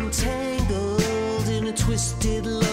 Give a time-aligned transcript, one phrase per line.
[0.00, 2.65] entangled in a twisted lover's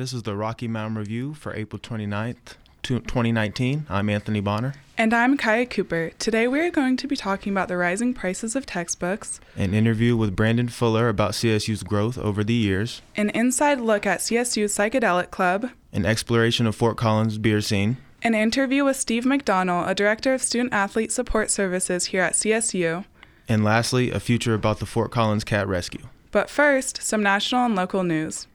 [0.00, 3.84] This is the Rocky Mountain Review for April 29th, 2019.
[3.90, 4.72] I'm Anthony Bonner.
[4.96, 6.12] And I'm Kaya Cooper.
[6.18, 10.16] Today we are going to be talking about the rising prices of textbooks, An interview
[10.16, 15.30] with Brandon Fuller about CSU's growth over the years, an inside look at CSU's Psychedelic
[15.30, 20.32] Club, an exploration of Fort Collins beer scene, an interview with Steve McDonnell, a director
[20.32, 23.04] of student athlete support services here at CSU.
[23.50, 26.08] and lastly, a future about the Fort Collins cat rescue.
[26.30, 28.46] But first, some national and local news.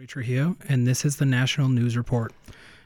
[0.00, 2.32] Brody Trujillo, and this is the National News Report.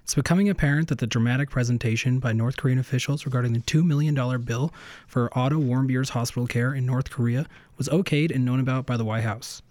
[0.02, 4.16] It's becoming apparent that the dramatic presentation by North Korean officials regarding the $2 million
[4.42, 4.74] bill
[5.06, 7.46] for Otto Warmbier's hospital care in North Korea
[7.78, 9.62] was okayed and known about by the White House.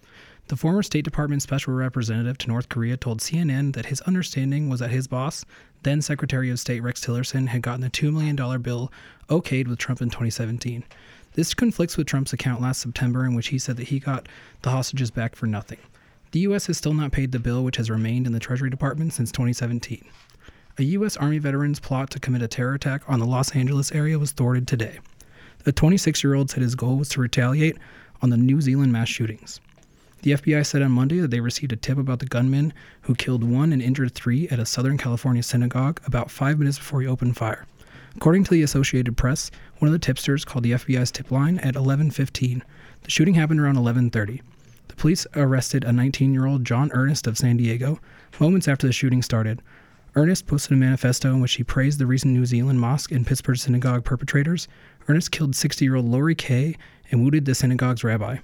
[0.48, 4.80] The former State Department special representative to North Korea told CNN that his understanding was
[4.80, 5.44] that his boss,
[5.82, 8.90] then Secretary of State Rex Tillerson, had gotten the $2 million bill
[9.28, 10.82] okayed with Trump in 2017.
[11.34, 14.30] This conflicts with Trump's account last September, in which he said that he got
[14.62, 15.76] the hostages back for nothing.
[16.34, 16.66] The U.S.
[16.66, 20.04] has still not paid the bill, which has remained in the Treasury Department since 2017.
[20.78, 21.16] A U.S.
[21.16, 24.66] Army veteran's plot to commit a terror attack on the Los Angeles area was thwarted
[24.66, 24.98] today.
[25.62, 27.76] The 26 year old said his goal was to retaliate
[28.20, 29.60] on the New Zealand mass shootings.
[30.22, 32.72] The FBI said on Monday that they received a tip about the gunman
[33.02, 37.00] who killed one and injured three at a Southern California synagogue about five minutes before
[37.00, 37.64] he opened fire.
[38.16, 41.76] According to the Associated Press, one of the tipsters called the FBI's tip line at
[41.76, 42.64] 11:15.
[43.04, 44.40] The shooting happened around 11:30.
[44.94, 47.98] The police arrested a 19-year-old John Earnest of San Diego
[48.38, 49.60] moments after the shooting started.
[50.14, 53.56] Earnest posted a manifesto in which he praised the recent New Zealand mosque and Pittsburgh
[53.56, 54.68] synagogue perpetrators.
[55.08, 56.76] Earnest killed 60-year-old Lori Kaye
[57.10, 58.38] and wounded the synagogue's rabbi.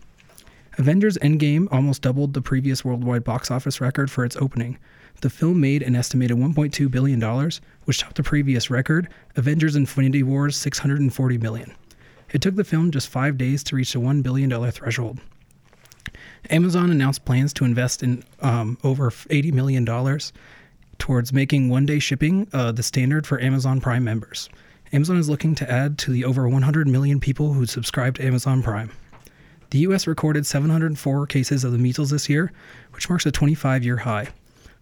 [0.77, 4.77] Avengers Endgame almost doubled the previous worldwide box office record for its opening.
[5.21, 7.51] The film made an estimated $1.2 billion,
[7.85, 11.73] which topped the previous record, Avengers Infinity War's 640 million.
[12.33, 15.21] It took the film just five days to reach the $1 billion threshold.
[16.51, 19.87] Amazon announced plans to invest in um, over $80 million
[20.99, 24.49] towards making one day shipping uh, the standard for Amazon Prime members.
[24.93, 28.63] Amazon is looking to add to the over 100 million people who subscribe to Amazon
[28.63, 28.91] Prime.
[29.71, 30.09] The U.S.
[30.09, 32.53] recorded 704 cases of the measles this year,
[32.93, 34.29] which marks a 25 year high.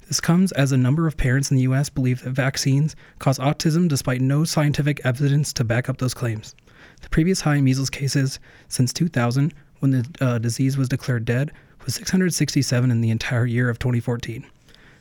[0.07, 1.91] This comes as a number of parents in the U.S.
[1.91, 6.55] believe that vaccines cause autism despite no scientific evidence to back up those claims.
[7.03, 11.53] The previous high measles cases since 2000, when the uh, disease was declared dead,
[11.85, 14.45] was 667 in the entire year of 2014.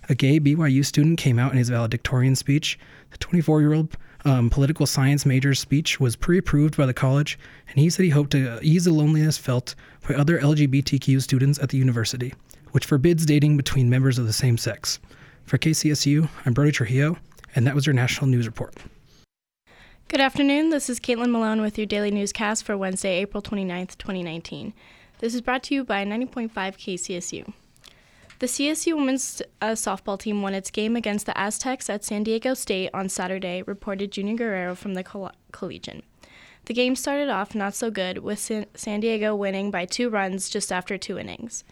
[0.09, 2.79] A gay BYU student came out in his valedictorian speech.
[3.11, 7.37] The 24 year old um, political science major's speech was pre approved by the college,
[7.69, 9.75] and he said he hoped to ease the loneliness felt
[10.07, 12.33] by other LGBTQ students at the university,
[12.71, 14.99] which forbids dating between members of the same sex.
[15.45, 17.17] For KCSU, I'm Brody Trujillo,
[17.55, 18.75] and that was your National News Report.
[20.09, 20.69] Good afternoon.
[20.69, 24.73] This is Caitlin Malone with your daily newscast for Wednesday, April 29th, 2019.
[25.19, 27.51] This is brought to you by 90.5 KCSU.
[28.39, 32.53] The CSU women's uh, softball team won its game against the Aztecs at San Diego
[32.53, 36.03] State on Saturday, reported Junior Guerrero from the Coll- Collegian.
[36.67, 38.39] The game started off not so good, with
[38.75, 41.65] San Diego winning by two runs just after two innings.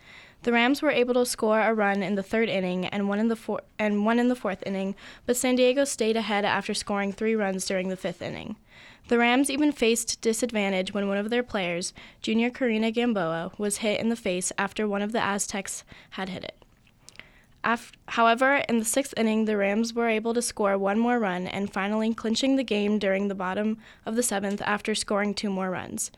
[0.45, 3.29] The Rams were able to score a run in the third inning and one in
[3.29, 4.93] the four- and one in the fourth inning,
[5.25, 8.55] but San Diego stayed ahead after scoring three runs during the fifth inning.
[9.07, 13.99] The Rams even faced disadvantage when one of their players, junior Karina Gamboa, was hit
[13.99, 16.55] in the face after one of the Aztecs had hit it.
[18.09, 21.73] However, in the sixth inning, the Rams were able to score one more run and
[21.73, 26.11] finally clinching the game during the bottom of the seventh after scoring two more runs,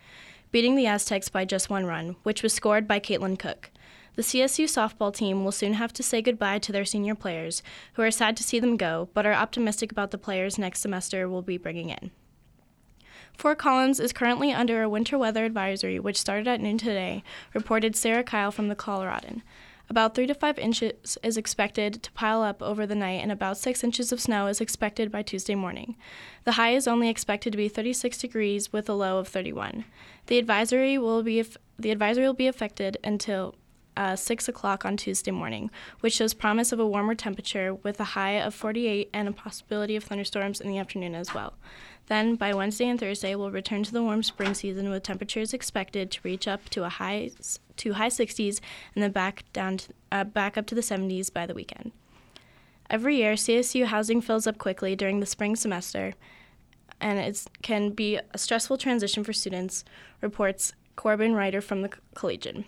[0.51, 3.71] beating the Aztecs by just one run, which was scored by Caitlin Cook.
[4.17, 7.61] The CSU softball team will soon have to say goodbye to their senior players,
[7.93, 11.29] who are sad to see them go, but are optimistic about the players next semester
[11.29, 12.09] will be bringing in.
[13.37, 17.23] Fort Collins is currently under a winter weather advisory, which started at noon today,
[17.53, 19.43] reported Sarah Kyle from the Coloradoan.
[19.87, 23.57] About 3 to 5 inches is expected to pile up over the night, and about
[23.57, 25.95] 6 inches of snow is expected by Tuesday morning.
[26.43, 29.85] The high is only expected to be 36 degrees with a low of 31.
[30.25, 31.45] The advisory will be
[31.77, 33.53] the advisory will be affected until
[33.97, 35.71] uh, 6 o'clock on Tuesday morning,
[36.01, 39.95] which shows promise of a warmer temperature with a high of 48 and a possibility
[39.95, 41.55] of thunderstorms in the afternoon as well.
[42.05, 46.11] Then, by Wednesday and Thursday, we'll return to the warm spring season with temperatures expected
[46.11, 47.31] to reach up to a high
[47.77, 48.59] to high 60s
[48.93, 51.91] and then back down to, uh, back up to the 70s by the weekend.
[52.89, 56.13] Every year, CSU housing fills up quickly during the spring semester,
[57.01, 59.83] and it can be a stressful transition for students,
[60.21, 62.65] reports Corbin Ryder from the Collegian.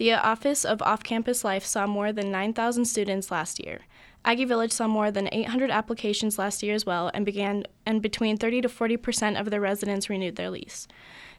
[0.00, 3.80] The Office of Off Campus Life saw more than 9,000 students last year.
[4.24, 8.38] Aggie Village saw more than 800 applications last year as well, and began and between
[8.38, 10.88] 30 to 40 percent of their residents renewed their lease.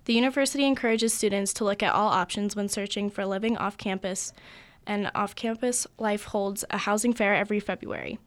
[0.05, 4.31] The university encourages students to look at all options when searching for living off campus,
[4.85, 8.19] and off campus life holds a housing fair every February.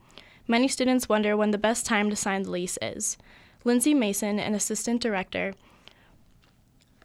[0.48, 3.16] Many students wonder when the best time to sign the lease is.
[3.62, 5.54] Lindsay Mason, an assistant director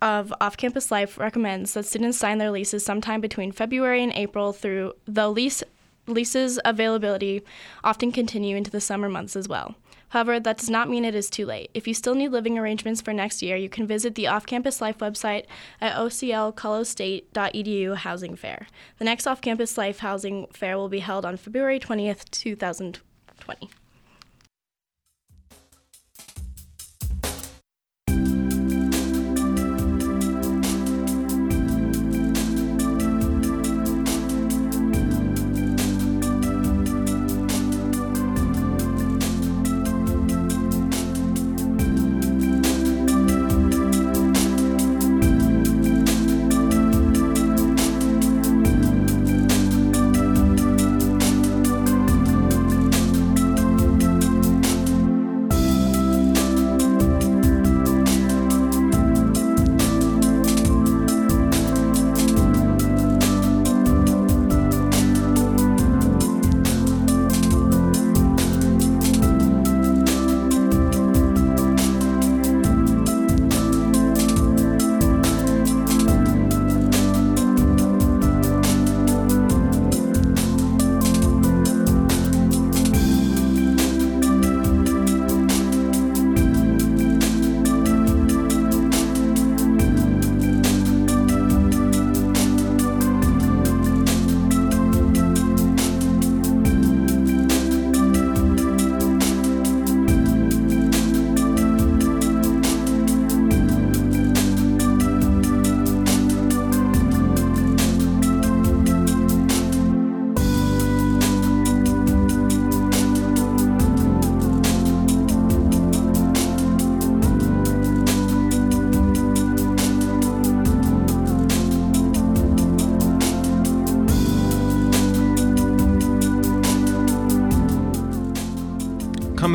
[0.02, 4.54] of Off Campus Life, recommends that students sign their leases sometime between February and April
[4.54, 5.64] through the lease
[6.08, 7.44] leases availability
[7.84, 9.76] often continue into the summer months as well.
[10.10, 11.70] However, that does not mean it is too late.
[11.76, 14.82] If you still need living arrangements for next year, you can visit the Off Campus
[14.82, 15.46] Life website
[15.80, 18.68] at oclcolostate.edu Housing Fair.
[18.98, 23.70] The next Off Campus Life Housing Fair will be held on February 20th, 2020.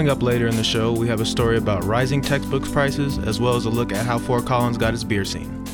[0.05, 3.41] Coming up later in the show, we have a story about rising textbooks prices as
[3.41, 5.65] well as a look at how Fort Collins got its beer scene.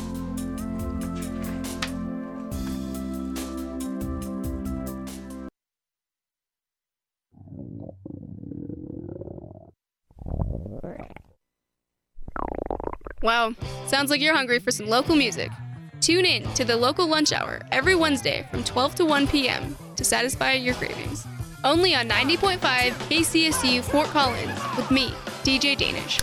[13.21, 13.53] Wow,
[13.87, 15.51] sounds like you're hungry for some local music.
[15.99, 19.75] Tune in to the local lunch hour every Wednesday from 12 to 1 p.m.
[19.97, 21.27] to satisfy your cravings.
[21.63, 25.09] Only on 90.5 KCSU Fort Collins with me,
[25.43, 26.19] DJ Danish.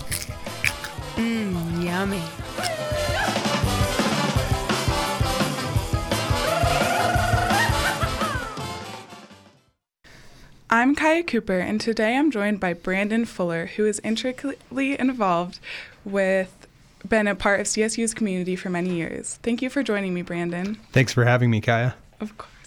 [1.14, 2.22] Mmm, yummy.
[10.70, 15.60] I'm Kaya Cooper, and today I'm joined by Brandon Fuller, who is intricately involved
[16.04, 16.66] with,
[17.08, 19.38] been a part of CSU's community for many years.
[19.44, 20.74] Thank you for joining me, Brandon.
[20.92, 21.94] Thanks for having me, Kaya.
[22.20, 22.57] Of course.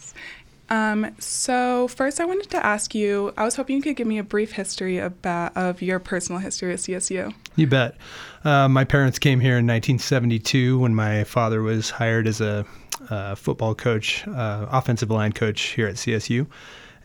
[0.71, 3.33] Um, so first, I wanted to ask you.
[3.37, 6.73] I was hoping you could give me a brief history about of your personal history
[6.73, 7.33] at CSU.
[7.55, 7.95] You bet.
[8.43, 12.65] Uh, my parents came here in 1972 when my father was hired as a
[13.09, 16.47] uh, football coach, uh, offensive line coach here at CSU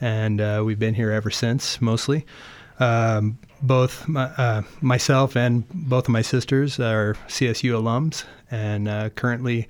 [0.01, 2.27] and uh, we've been here ever since, mostly.
[2.79, 9.09] Um, both my, uh, myself and both of my sisters are CSU alums, and uh,
[9.11, 9.67] currently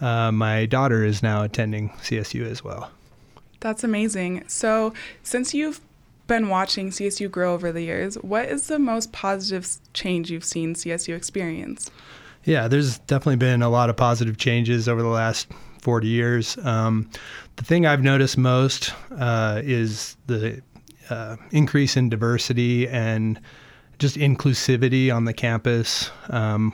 [0.00, 2.90] uh, my daughter is now attending CSU as well.
[3.60, 4.44] That's amazing.
[4.48, 5.80] So, since you've
[6.26, 10.74] been watching CSU grow over the years, what is the most positive change you've seen
[10.74, 11.90] CSU experience?
[12.44, 15.48] Yeah, there's definitely been a lot of positive changes over the last
[15.82, 16.56] 40 years.
[16.58, 17.10] Um,
[17.56, 20.62] the thing I've noticed most uh, is the
[21.10, 23.40] uh, increase in diversity and
[23.98, 26.10] just inclusivity on the campus.
[26.30, 26.72] Um,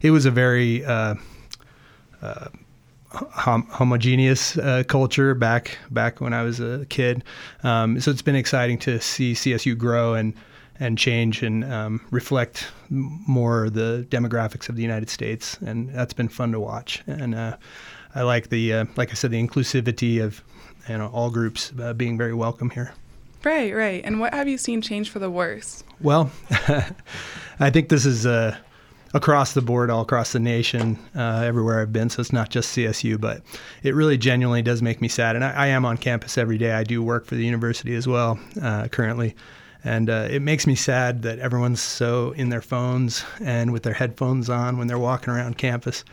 [0.00, 1.14] it was a very uh,
[2.22, 2.48] uh
[3.30, 7.24] hom- homogeneous uh, culture back back when I was a kid.
[7.62, 10.34] Um, so it's been exciting to see CSU grow and
[10.78, 16.28] and change and um, reflect more the demographics of the United States, and that's been
[16.28, 17.02] fun to watch.
[17.06, 17.56] And uh,
[18.14, 20.42] I like the uh, like I said the inclusivity of
[20.88, 22.92] you know all groups uh, being very welcome here.
[23.44, 24.02] Right, right.
[24.04, 25.84] And what have you seen change for the worse?
[26.00, 26.32] Well,
[27.60, 28.56] I think this is uh,
[29.14, 32.10] across the board, all across the nation, uh, everywhere I've been.
[32.10, 33.42] So it's not just CSU, but
[33.82, 35.36] it really genuinely does make me sad.
[35.36, 36.72] And I, I am on campus every day.
[36.72, 39.34] I do work for the university as well uh, currently.
[39.84, 43.94] And uh, it makes me sad that everyone's so in their phones and with their
[43.94, 46.04] headphones on when they're walking around campus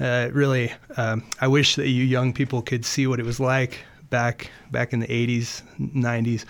[0.00, 3.80] uh, really, um, I wish that you young people could see what it was like
[4.10, 6.44] back back in the 80s, 90s,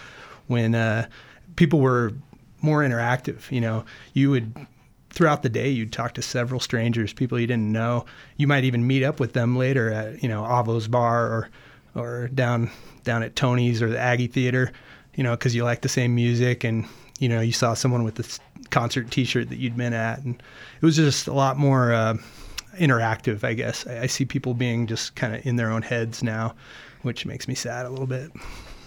[0.47, 1.09] when uh,
[1.57, 2.13] people were
[2.61, 3.51] more interactive.
[3.51, 4.55] You know, you would
[5.19, 8.07] throughout the day you'd talk to several strangers, people you didn't know.
[8.37, 11.49] You might even meet up with them later at you know Avo's bar or
[11.97, 12.71] or down
[13.03, 14.71] down at Tony's or the Aggie Theater.
[15.17, 16.87] You know, because you like the same music and
[17.19, 18.39] you know you saw someone with the
[18.71, 20.37] concert T-shirt that you'd been at, and
[20.81, 21.93] it was just a lot more.
[21.93, 22.17] Uh,
[22.77, 23.89] interactive, I guess.
[23.89, 26.55] I, I see people being just kind of in their own heads now,
[27.03, 28.31] which makes me sad a little bit.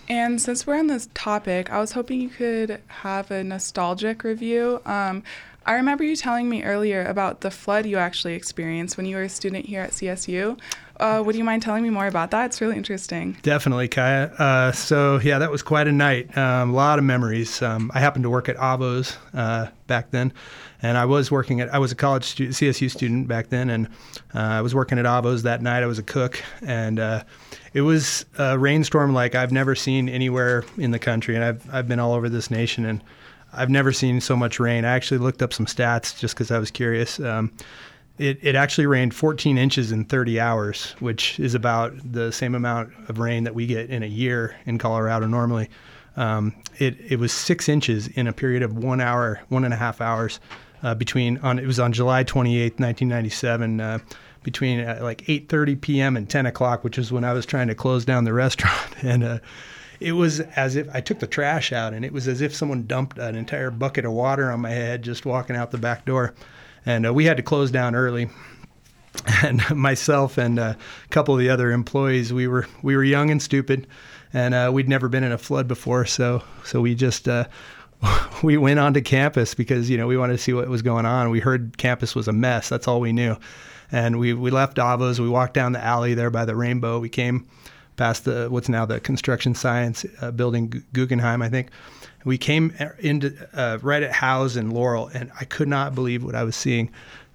[0.07, 4.81] And since we're on this topic, I was hoping you could have a nostalgic review.
[4.85, 5.23] Um,
[5.63, 9.23] I remember you telling me earlier about the flood you actually experienced when you were
[9.23, 10.59] a student here at CSU.
[10.99, 12.45] Uh, would you mind telling me more about that?
[12.45, 13.37] It's really interesting.
[13.43, 14.25] Definitely, Kaya.
[14.37, 16.35] Uh, so, yeah, that was quite a night.
[16.35, 17.61] Um, a lot of memories.
[17.61, 20.33] Um, I happened to work at Avo's uh, back then,
[20.81, 23.87] and I was working at, I was a college student, CSU student back then, and
[24.33, 25.83] uh, I was working at Avo's that night.
[25.83, 27.23] I was a cook, and uh,
[27.73, 31.87] it was a rainstorm like I've never seen anywhere in the country, and I've, I've
[31.87, 33.03] been all over this nation, and
[33.53, 34.85] I've never seen so much rain.
[34.85, 37.19] I actually looked up some stats just because I was curious.
[37.19, 37.51] Um,
[38.17, 42.91] it, it actually rained 14 inches in 30 hours, which is about the same amount
[43.09, 45.69] of rain that we get in a year in Colorado normally.
[46.17, 49.77] Um, it, it was six inches in a period of one hour, one and a
[49.77, 50.39] half hours
[50.83, 53.79] uh, between on it was on July 28th, 1997.
[53.79, 53.99] Uh,
[54.43, 56.17] between uh, like 8:30 p.m.
[56.17, 59.23] and 10 o'clock, which is when I was trying to close down the restaurant, and
[59.23, 59.39] uh,
[60.01, 62.87] it was as if I took the trash out, and it was as if someone
[62.87, 66.33] dumped an entire bucket of water on my head just walking out the back door.
[66.85, 68.29] And uh, we had to close down early.
[69.43, 70.77] And myself and a
[71.09, 73.85] couple of the other employees, we were we were young and stupid,
[74.31, 76.05] and uh, we'd never been in a flood before.
[76.05, 77.45] So so we just uh,
[78.43, 81.29] we went onto campus because you know we wanted to see what was going on.
[81.29, 82.69] We heard campus was a mess.
[82.69, 83.35] That's all we knew.
[83.91, 85.19] And we we left Avo's.
[85.19, 86.99] We walked down the alley there by the Rainbow.
[86.99, 87.47] We came
[87.97, 91.69] past the what's now the construction science uh, building Guggenheim, I think.
[92.23, 96.35] We came into uh, right at Howes and Laurel, and I could not believe what
[96.35, 96.91] I was seeing.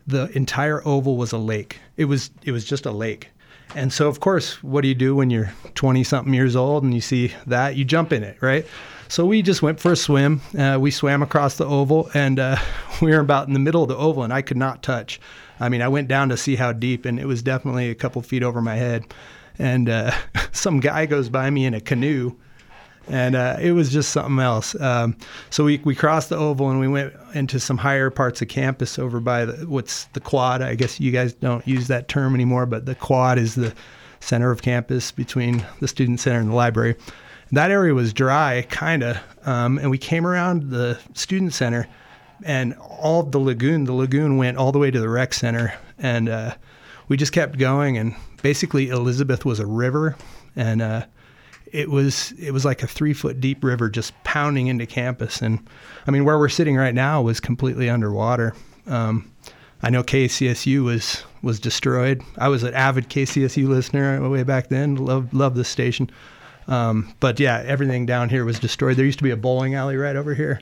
[0.06, 1.80] The entire oval was a lake.
[1.96, 3.30] It was it was just a lake.
[3.74, 6.94] And so, of course, what do you do when you're 20 something years old and
[6.94, 7.74] you see that?
[7.74, 8.64] You jump in it, right?
[9.08, 10.40] So we just went for a swim.
[10.56, 12.56] Uh, we swam across the oval, and uh,
[13.02, 15.20] we were about in the middle of the oval, and I could not touch.
[15.58, 18.22] I mean, I went down to see how deep, and it was definitely a couple
[18.22, 19.04] feet over my head
[19.58, 20.12] and uh,
[20.52, 22.34] some guy goes by me in a canoe,
[23.08, 24.78] and uh, it was just something else.
[24.80, 25.16] Um,
[25.50, 28.98] so we we crossed the oval and we went into some higher parts of campus
[28.98, 30.62] over by the what's the quad.
[30.62, 33.74] I guess you guys don't use that term anymore, but the quad is the
[34.20, 36.96] center of campus between the student center and the library.
[37.52, 41.86] That area was dry, kind of, um, and we came around the student center,
[42.42, 43.84] and all the lagoon.
[43.84, 46.54] The lagoon went all the way to the rec center, and uh,
[47.08, 50.16] we just kept going and basically Elizabeth was a river,
[50.54, 51.06] and uh,
[51.66, 55.42] it was it was like a three foot deep river just pounding into campus.
[55.42, 55.66] And
[56.06, 58.54] I mean, where we're sitting right now was completely underwater.
[58.86, 59.30] Um,
[59.82, 62.22] I know KCSU was was destroyed.
[62.38, 64.96] I was an avid KCSU listener way back then.
[64.96, 66.10] Love love this station.
[66.68, 68.96] Um, but yeah, everything down here was destroyed.
[68.96, 70.60] There used to be a bowling alley right over here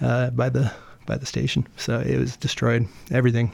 [0.00, 0.72] uh, by the
[1.06, 2.86] by the station, so it was destroyed.
[3.10, 3.52] Everything.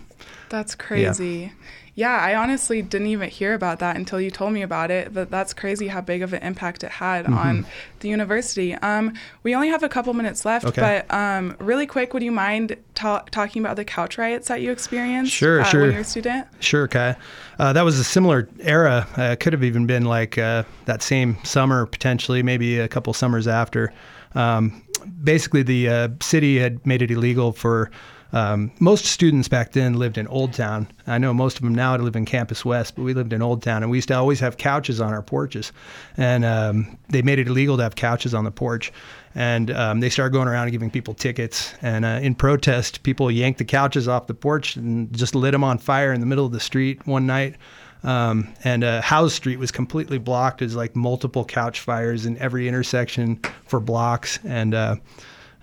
[0.48, 1.52] That's crazy.
[1.56, 1.66] Yeah.
[2.08, 5.12] I honestly didn't even hear about that until you told me about it.
[5.12, 7.34] But that's crazy how big of an impact it had Mm-hmm.
[7.36, 7.66] on
[8.00, 8.74] the university.
[8.76, 10.80] Um, we only have a couple minutes left, Okay.
[11.08, 14.70] but um, really quick, would you mind ta- talking about the couch riots that you
[14.70, 15.80] experienced Sure, uh, sure.
[15.82, 16.46] when you were a student?
[16.60, 17.16] Sure, Kai.
[17.58, 19.06] Uh, that was a similar era.
[19.16, 23.46] Uh, could have even been like uh, that same summer, potentially, maybe a couple summers
[23.46, 23.92] after.
[24.34, 24.82] Um,
[25.22, 27.90] basically, the uh, city had made it illegal for
[28.32, 30.86] um, most students back then lived in Old Town.
[31.06, 33.62] I know most of them now live in Campus West, but we lived in Old
[33.62, 35.72] Town, and we used to always have couches on our porches.
[36.16, 38.92] And um, they made it illegal to have couches on the porch.
[39.34, 41.74] And um, they started going around and giving people tickets.
[41.82, 45.64] And uh, in protest, people yanked the couches off the porch and just lit them
[45.64, 47.56] on fire in the middle of the street one night.
[48.02, 50.60] Um, and uh, Howes Street was completely blocked.
[50.60, 54.38] There's like multiple couch fires in every intersection for blocks.
[54.44, 54.96] And uh,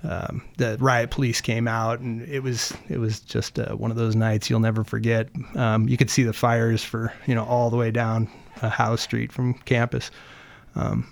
[0.07, 3.97] um, the riot police came out, and it was it was just uh, one of
[3.97, 5.29] those nights you'll never forget.
[5.55, 8.29] Um, you could see the fires for you know all the way down
[8.61, 10.09] uh, Howes Street from campus.
[10.75, 11.07] Um,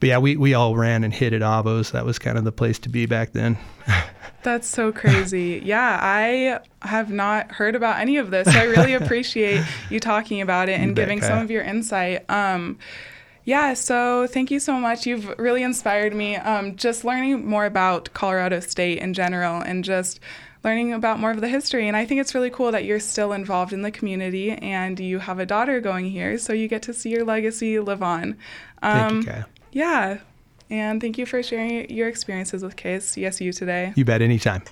[0.00, 1.92] but yeah, we, we all ran and hid at Avos.
[1.92, 3.58] That was kind of the place to be back then.
[4.42, 5.60] That's so crazy.
[5.62, 8.50] yeah, I have not heard about any of this.
[8.50, 12.24] So I really appreciate you talking about it and giving some of your insight.
[12.30, 12.78] Um,
[13.44, 15.06] yeah, so thank you so much.
[15.06, 16.36] You've really inspired me.
[16.36, 20.20] Um, just learning more about Colorado State in general and just
[20.62, 21.88] learning about more of the history.
[21.88, 25.18] And I think it's really cool that you're still involved in the community and you
[25.18, 28.36] have a daughter going here, so you get to see your legacy live on.
[28.82, 29.46] Thank Um, you, Kaya.
[29.72, 30.18] Yeah.
[30.68, 33.92] And thank you for sharing your experiences with KSCSU today.
[33.96, 34.62] You bet, anytime.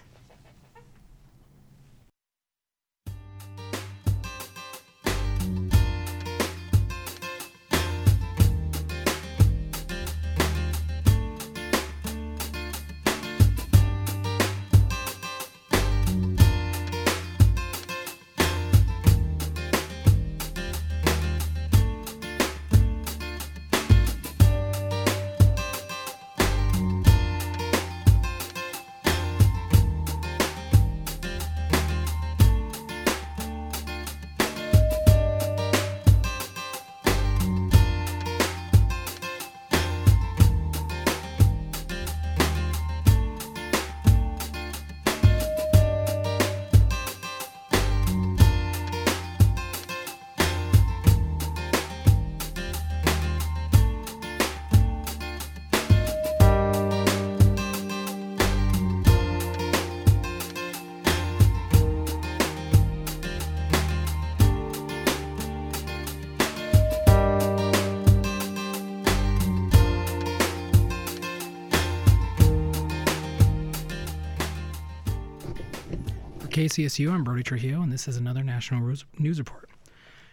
[76.69, 79.71] KCSU, I'm Brody Trujillo, and this is another National News Report.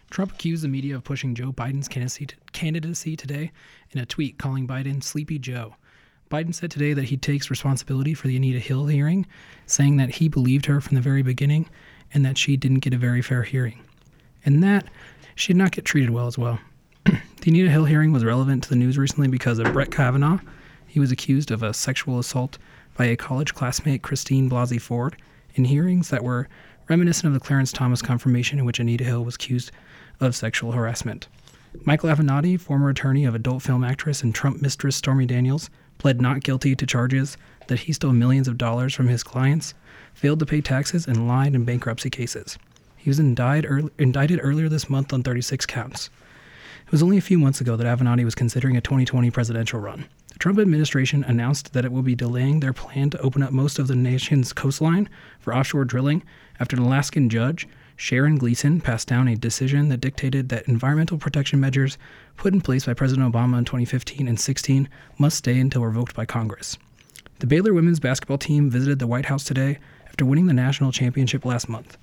[0.10, 3.54] Trump accused the media of pushing Joe Biden's candidacy, candidacy today
[3.92, 5.76] in a tweet calling Biden Sleepy Joe.
[6.30, 9.26] Biden said today that he takes responsibility for the Anita Hill hearing,
[9.66, 11.70] saying that he believed her from the very beginning
[12.14, 13.80] and that she didn't get a very fair hearing.
[14.44, 14.90] And that
[15.36, 16.60] she did not get treated well as well.
[17.06, 20.40] the Anita Hill hearing was relevant to the news recently because of Brett Kavanaugh.
[20.86, 22.58] He was accused of a sexual assault
[22.98, 25.16] by a college classmate, Christine Blasey Ford,
[25.56, 26.48] in hearings that were
[26.88, 29.72] reminiscent of the Clarence Thomas confirmation in which Anita Hill was accused
[30.20, 31.28] of sexual harassment.
[31.84, 36.42] Michael Avenatti, former attorney of adult film actress and Trump mistress Stormy Daniels, pled not
[36.42, 37.38] guilty to charges
[37.68, 39.74] that he stole millions of dollars from his clients,
[40.14, 42.58] failed to pay taxes, and lied in bankruptcy cases.
[42.96, 46.10] He was indicted, earl- indicted earlier this month on 36 counts.
[46.86, 50.06] It was only a few months ago that Avenatti was considering a 2020 presidential run.
[50.36, 53.80] The Trump administration announced that it will be delaying their plan to open up most
[53.80, 55.08] of the nation's coastline
[55.40, 56.24] for offshore drilling
[56.60, 61.62] after an Alaskan judge, Sharon Gleason, passed down a decision that dictated that environmental protection
[61.62, 61.98] measures
[62.36, 66.26] put in place by President Obama in 2015 and 16 must stay until revoked by
[66.26, 66.78] Congress.
[67.40, 71.46] The Baylor women's basketball team visited the White House today after winning the national championship
[71.46, 71.98] last month.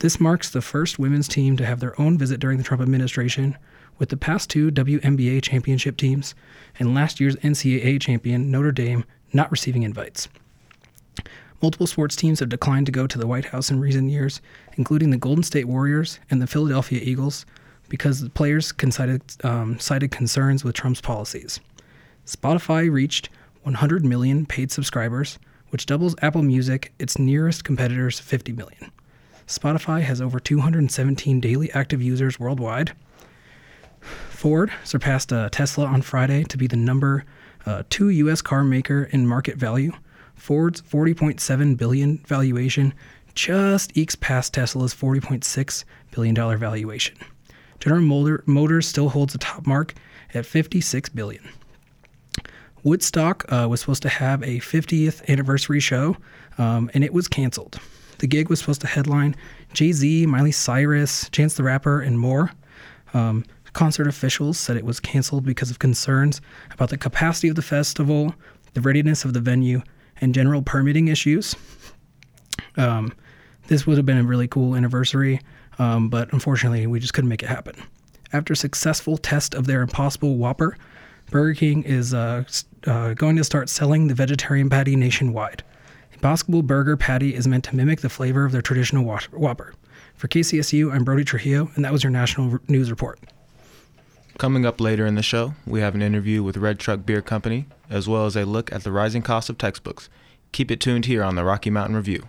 [0.00, 3.56] This marks the first women's team to have their own visit during the Trump administration,
[3.98, 6.34] with the past two WNBA championship teams
[6.78, 10.28] and last year's NCAA champion Notre Dame not receiving invites.
[11.62, 14.40] Multiple sports teams have declined to go to the White House in recent years,
[14.74, 17.46] including the Golden State Warriors and the Philadelphia Eagles,
[17.88, 21.60] because the players cited, um, cited concerns with Trump's policies.
[22.26, 23.30] Spotify reached
[23.62, 25.38] 100 million paid subscribers,
[25.70, 28.92] which doubles Apple Music, its nearest competitor's 50 million.
[29.46, 32.92] Spotify has over 217 daily active users worldwide.
[34.30, 37.24] Ford surpassed uh, Tesla on Friday to be the number
[37.64, 38.42] uh, two U.S.
[38.42, 39.92] car maker in market value.
[40.34, 42.94] Ford's 40.7 billion valuation
[43.34, 47.16] just ekes past Tesla's 40.6 billion dollar valuation.
[47.80, 49.94] General Motor, Motors still holds the top mark
[50.34, 51.46] at 56 billion.
[52.82, 56.16] Woodstock uh, was supposed to have a 50th anniversary show,
[56.56, 57.78] um, and it was canceled.
[58.18, 59.34] The gig was supposed to headline
[59.72, 62.52] Jay Z, Miley Cyrus, Chance the Rapper, and more.
[63.12, 63.44] Um,
[63.76, 66.40] concert officials said it was canceled because of concerns
[66.72, 68.34] about the capacity of the festival,
[68.72, 69.82] the readiness of the venue,
[70.22, 71.54] and general permitting issues.
[72.78, 73.12] Um,
[73.66, 75.40] this would have been a really cool anniversary,
[75.78, 77.74] um, but unfortunately, we just couldn't make it happen.
[78.32, 80.78] After successful test of their Impossible Whopper,
[81.30, 82.44] Burger King is uh,
[82.86, 85.62] uh, going to start selling the vegetarian patty nationwide.
[86.14, 89.74] Impossible Burger Patty is meant to mimic the flavor of their traditional Whopper.
[90.14, 93.20] For KCSU, I'm Brody Trujillo, and that was your national news report.
[94.38, 97.66] Coming up later in the show, we have an interview with Red Truck Beer Company,
[97.88, 100.10] as well as a look at the rising cost of textbooks.
[100.52, 102.28] Keep it tuned here on the Rocky Mountain Review.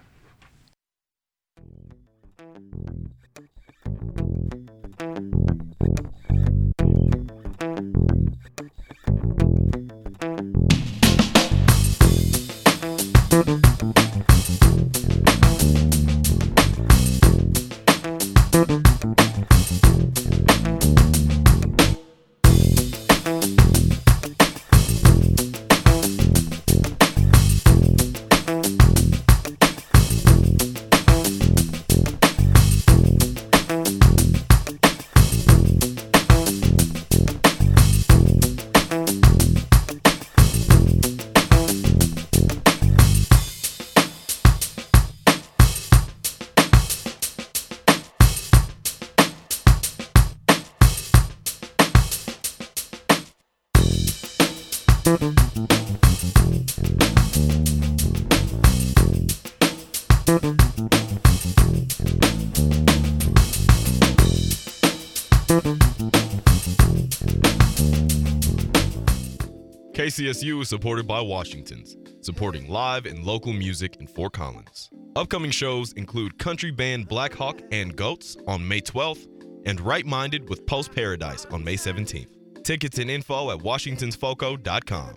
[70.18, 74.90] KCSU is supported by Washington's, supporting live and local music in Fort Collins.
[75.16, 79.28] Upcoming shows include country band Black Hawk and Goats on May 12th
[79.68, 82.64] and Right Minded with Post Paradise on May 17th.
[82.64, 85.14] Tickets and info at washingtonsfoco.com.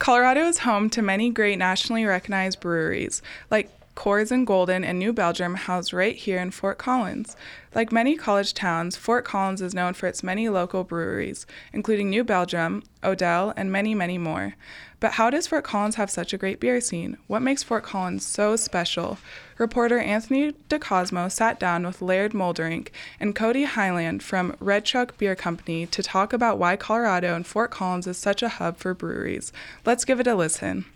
[0.00, 5.12] Colorado is home to many great nationally recognized breweries, like Coors and Golden and New
[5.12, 7.36] Belgium housed right here in Fort Collins.
[7.74, 12.24] Like many college towns, Fort Collins is known for its many local breweries, including New
[12.24, 14.54] Belgium, Odell, and many, many more.
[14.98, 17.18] But how does Fort Collins have such a great beer scene?
[17.28, 19.18] What makes Fort Collins so special?
[19.58, 22.88] Reporter Anthony DeCosmo sat down with Laird Molderink
[23.20, 27.70] and Cody Highland from Red Truck Beer Company to talk about why Colorado and Fort
[27.70, 29.52] Collins is such a hub for breweries.
[29.84, 30.86] Let's give it a listen.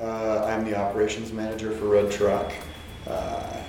[0.00, 2.52] Uh, I'm the operations manager for Red Truck.
[3.06, 3.62] Uh,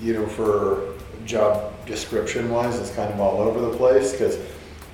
[0.00, 4.38] you know, for job description wise, it's kind of all over the place because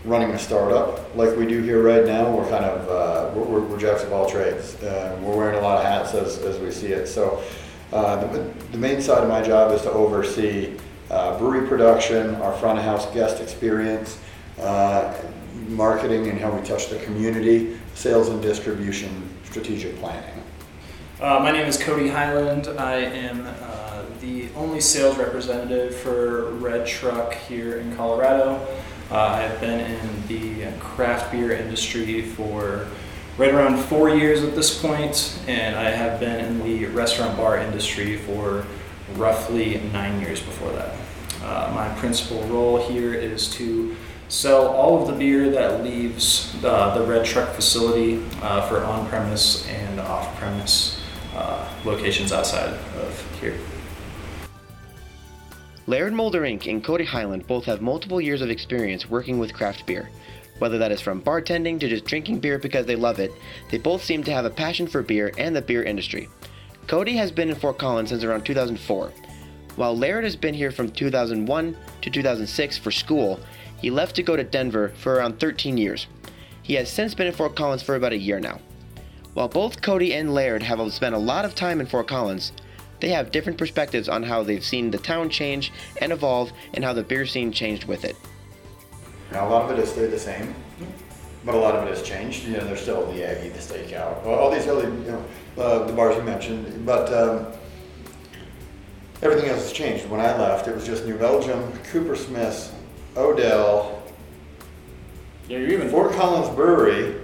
[0.04, 3.78] running a startup like we do here right now, we're kind of uh, we're, we're,
[3.78, 4.74] jacks of all trades.
[4.82, 7.06] Uh, we're wearing a lot of hats as, as we see it.
[7.06, 7.42] So
[7.92, 8.38] uh, the,
[8.72, 10.76] the main side of my job is to oversee
[11.10, 14.18] uh, brewery production, our front of house guest experience,
[15.68, 20.43] marketing and how we touch the community, sales and distribution, strategic planning.
[21.24, 22.68] Uh, my name is Cody Highland.
[22.78, 28.60] I am uh, the only sales representative for Red Truck here in Colorado.
[29.10, 32.88] Uh, I've been in the craft beer industry for
[33.38, 37.56] right around four years at this point, and I have been in the restaurant bar
[37.56, 38.66] industry for
[39.14, 40.94] roughly nine years before that.
[41.42, 43.96] Uh, my principal role here is to
[44.28, 49.08] sell all of the beer that leaves uh, the Red Truck facility uh, for on
[49.08, 51.00] premise and off premise
[51.84, 53.58] locations outside of here.
[55.86, 60.08] Laird Molderink and Cody Highland both have multiple years of experience working with craft beer.
[60.58, 63.32] Whether that is from bartending to just drinking beer because they love it,
[63.70, 66.28] they both seem to have a passion for beer and the beer industry.
[66.86, 69.12] Cody has been in Fort Collins since around 2004.
[69.76, 73.40] While Laird has been here from 2001 to 2006 for school,
[73.80, 76.06] he left to go to Denver for around 13 years.
[76.62, 78.60] He has since been in Fort Collins for about a year now.
[79.34, 82.52] While both Cody and Laird have spent a lot of time in Fort Collins,
[83.00, 86.92] they have different perspectives on how they've seen the town change and evolve and how
[86.92, 88.16] the beer scene changed with it.
[89.32, 90.54] Now, a lot of it has stayed the same,
[91.44, 92.44] but a lot of it has changed.
[92.44, 95.24] You know, there's still the Aggie, the Stakeout, all these other, you know,
[95.58, 97.46] uh, the bars you mentioned, but um,
[99.20, 100.08] everything else has changed.
[100.08, 102.72] When I left, it was just New Belgium, Cooper Smith's,
[103.16, 104.00] Odell,
[105.48, 107.23] Yeah, you're even Fort Collins Brewery,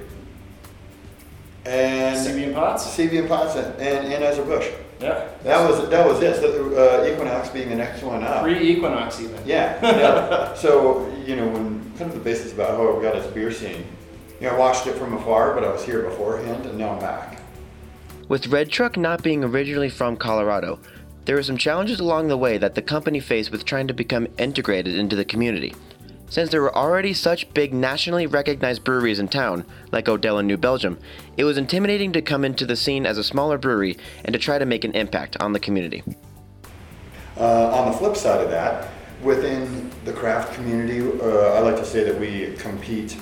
[1.65, 2.85] and CB and Potts.
[2.97, 4.69] CB and Potts, and, and Anheuser Busch.
[5.01, 5.29] Yeah.
[5.45, 6.37] That was that was it.
[6.37, 8.43] So, uh, Equinox being the next one up.
[8.43, 9.41] Pre-Equinox even.
[9.47, 10.55] Yeah, yeah.
[10.55, 13.85] so you know, when kind of the basis about how it got its beer scene.
[14.41, 16.99] You know, I watched it from afar, but I was here beforehand, and now I'm
[16.99, 17.41] back.
[18.29, 20.79] With Red Truck not being originally from Colorado,
[21.27, 24.27] there were some challenges along the way that the company faced with trying to become
[24.39, 25.75] integrated into the community.
[26.31, 30.57] Since there were already such big nationally recognized breweries in town, like Odell in New
[30.57, 30.97] Belgium,
[31.37, 34.57] it was intimidating to come into the scene as a smaller brewery and to try
[34.57, 36.05] to make an impact on the community.
[37.37, 38.91] Uh, on the flip side of that,
[39.25, 43.19] within the craft community, uh, I like to say that we compete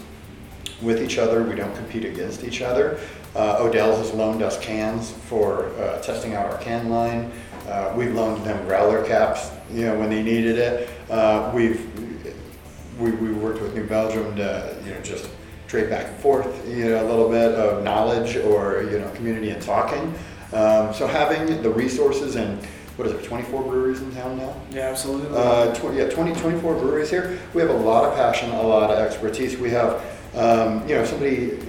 [0.83, 1.43] with each other.
[1.43, 3.01] We don't compete against each other.
[3.35, 7.33] Uh, Odell's has loaned us cans for uh, testing out our can line.
[7.67, 10.91] Uh, we've loaned them growler caps, you know, when they needed it.
[11.09, 12.08] Uh, we've
[12.99, 15.31] we, we worked with New Belgium to you know just
[15.67, 19.51] trade back and forth, you know, a little bit of knowledge or you know community
[19.51, 20.15] and talking.
[20.53, 22.59] Um, so having the resources and
[22.97, 24.57] what is it, 24 breweries in town now?
[24.73, 25.29] Yeah, absolutely.
[25.31, 27.39] Uh, tw- yeah, 20, 24 breweries here.
[27.55, 29.57] We have a lot of passion, a lot of expertise.
[29.57, 30.03] We have,
[30.35, 31.61] um, you know, somebody,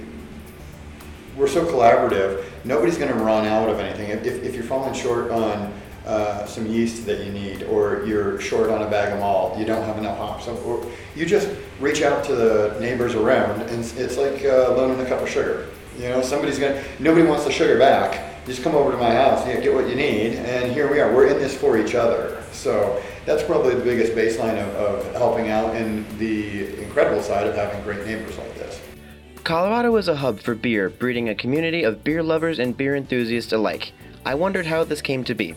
[1.38, 4.10] we're so collaborative, nobody's going to run out of anything.
[4.10, 5.72] If, if you're falling short on
[6.10, 9.63] uh, some yeast that you need, or you're short on a bag of malt, you
[9.63, 10.84] don't have enough hops, or
[11.15, 11.48] you just
[11.80, 15.67] reach out to the neighbors around, and it's, like uh, loaning a cup of sugar.
[16.00, 18.26] You know, somebody's to, nobody wants the sugar back.
[18.48, 21.13] Just come over to my house, know, get what you need, and here we are.
[21.13, 22.41] We're in this for each other.
[22.52, 27.54] So that's probably the biggest baseline of, of helping out, and the incredible side of
[27.54, 28.82] having great neighbors like this.
[29.43, 33.54] Colorado is a hub for beer, breeding a community of beer lovers and beer enthusiasts
[33.54, 33.91] alike.
[34.26, 35.54] I wondered how this came to be.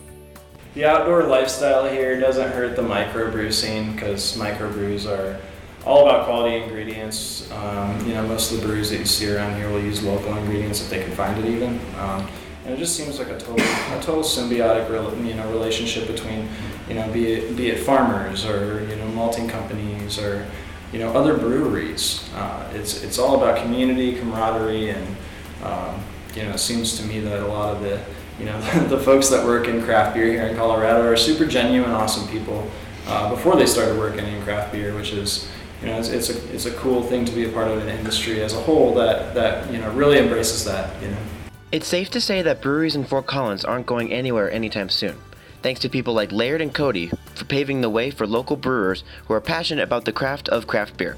[0.73, 5.39] The outdoor lifestyle here doesn't hurt the microbrew scene because microbrews are
[5.85, 7.51] all about quality ingredients.
[7.51, 10.35] Um, you know, most of the brews that you see around here will use local
[10.35, 11.79] ingredients if they can find it even.
[11.99, 12.27] Um,
[12.65, 14.89] and it just seems like a total, a total symbiotic,
[15.23, 16.49] you know, relationship between,
[16.87, 20.43] you know, be it, be it farmers or you know, malting companies or,
[20.91, 22.27] you know, other breweries.
[22.33, 25.15] Uh, it's it's all about community, camaraderie, and
[25.63, 26.03] um,
[26.35, 28.01] you know, it seems to me that a lot of the,
[28.43, 31.91] you know, the folks that work in craft beer here in Colorado are super genuine,
[31.91, 32.69] awesome people.
[33.07, 35.49] Uh, before they started working in craft beer, which is,
[35.81, 37.89] you know, it's, it's a it's a cool thing to be a part of an
[37.89, 41.01] industry as a whole that that you know really embraces that.
[41.01, 41.17] You know.
[41.71, 45.17] It's safe to say that breweries in Fort Collins aren't going anywhere anytime soon,
[45.63, 49.33] thanks to people like Laird and Cody for paving the way for local brewers who
[49.33, 51.17] are passionate about the craft of craft beer.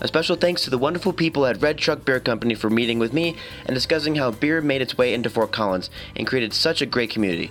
[0.00, 3.12] A special thanks to the wonderful people at Red Truck Beer Company for meeting with
[3.12, 6.86] me and discussing how beer made its way into Fort Collins and created such a
[6.86, 7.50] great community.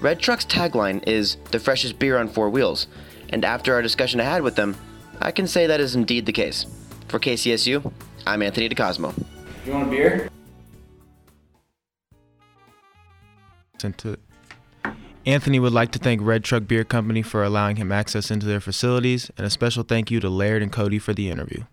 [0.00, 2.86] Red Truck's tagline is the freshest beer on four wheels,
[3.30, 4.76] and after our discussion I had with them,
[5.20, 6.66] I can say that is indeed the case.
[7.08, 7.90] For KCSU,
[8.26, 9.14] I'm Anthony DeCosmo.
[9.16, 9.24] Do
[9.64, 10.28] you want a beer?
[13.84, 14.18] into
[15.26, 18.60] Anthony would like to thank Red Truck Beer Company for allowing him access into their
[18.60, 21.64] facilities, and a special thank you to Laird and Cody for the interview.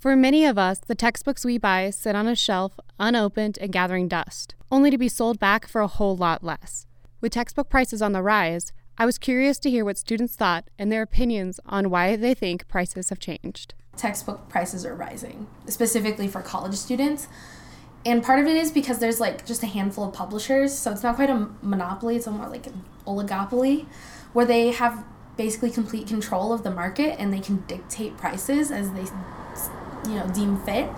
[0.00, 4.08] For many of us, the textbooks we buy sit on a shelf, unopened and gathering
[4.08, 6.84] dust, only to be sold back for a whole lot less.
[7.20, 10.90] With textbook prices on the rise, I was curious to hear what students thought and
[10.90, 13.74] their opinions on why they think prices have changed.
[13.96, 17.28] Textbook prices are rising, specifically for college students.
[18.06, 21.02] And part of it is because there's like just a handful of publishers, so it's
[21.02, 23.86] not quite a monopoly, it's more like an oligopoly,
[24.32, 25.04] where they have
[25.36, 29.06] basically complete control of the market and they can dictate prices as they
[30.08, 30.88] you know deem fit.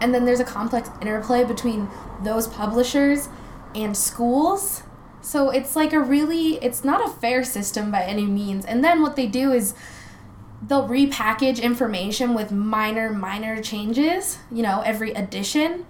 [0.00, 1.88] And then there's a complex interplay between
[2.24, 3.28] those publishers
[3.76, 4.82] and schools.
[5.20, 8.64] So it's like a really it's not a fair system by any means.
[8.64, 9.74] And then what they do is
[10.60, 15.86] they'll repackage information with minor minor changes you know every edition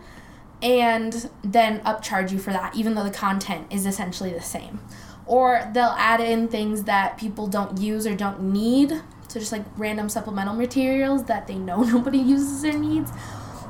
[0.63, 4.81] and then upcharge you for that even though the content is essentially the same
[5.27, 9.65] or they'll add in things that people don't use or don't need so just like
[9.77, 13.11] random supplemental materials that they know nobody uses or needs.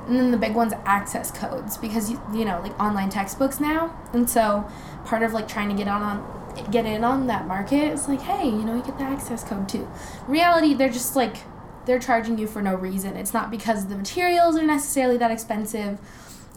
[0.06, 3.94] And then the big one's access codes because you, you know like online textbooks now,
[4.14, 4.66] and so
[5.04, 8.20] part of like trying to get on on get in on that market is like
[8.22, 9.86] hey you know you get the access code too.
[10.26, 11.38] In reality, they're just like
[11.84, 13.16] they're charging you for no reason.
[13.16, 15.98] It's not because the materials are necessarily that expensive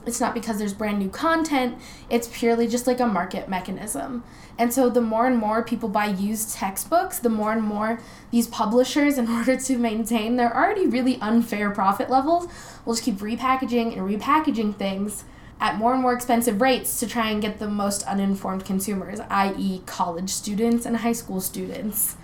[0.05, 1.77] it's not because there's brand new content,
[2.09, 4.23] it's purely just like a market mechanism.
[4.57, 7.99] And so the more and more people buy used textbooks, the more and more
[8.31, 12.47] these publishers, in order to maintain their already really unfair profit levels,
[12.85, 15.23] will just keep repackaging and repackaging things
[15.59, 19.81] at more and more expensive rates to try and get the most uninformed consumers, i.e.,
[19.85, 22.17] college students and high school students.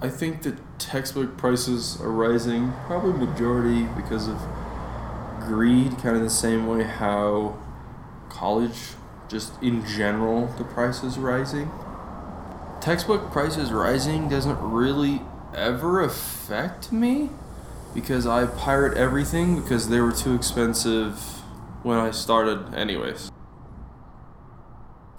[0.00, 4.36] I think that textbook prices are rising, probably majority because of
[5.46, 7.56] greed, kind of the same way how
[8.28, 8.94] college,
[9.28, 11.70] just in general, the price is rising.
[12.80, 15.22] Textbook prices rising doesn't really
[15.54, 17.30] ever affect me
[17.94, 21.14] because I pirate everything because they were too expensive
[21.82, 23.30] when I started, anyways.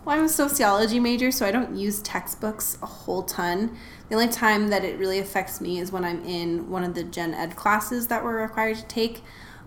[0.05, 3.77] Well, I'm a sociology major, so I don't use textbooks a whole ton.
[4.09, 7.05] The only time that it really affects me is when I'm in one of the
[7.05, 9.23] gen ed classes that we're required to take.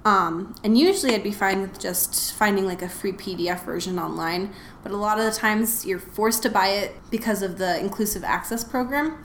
[0.06, 4.54] Um, and usually I'd be fine with just finding like a free PDF version online,
[4.84, 8.22] but a lot of the times you're forced to buy it because of the inclusive
[8.22, 9.18] access program,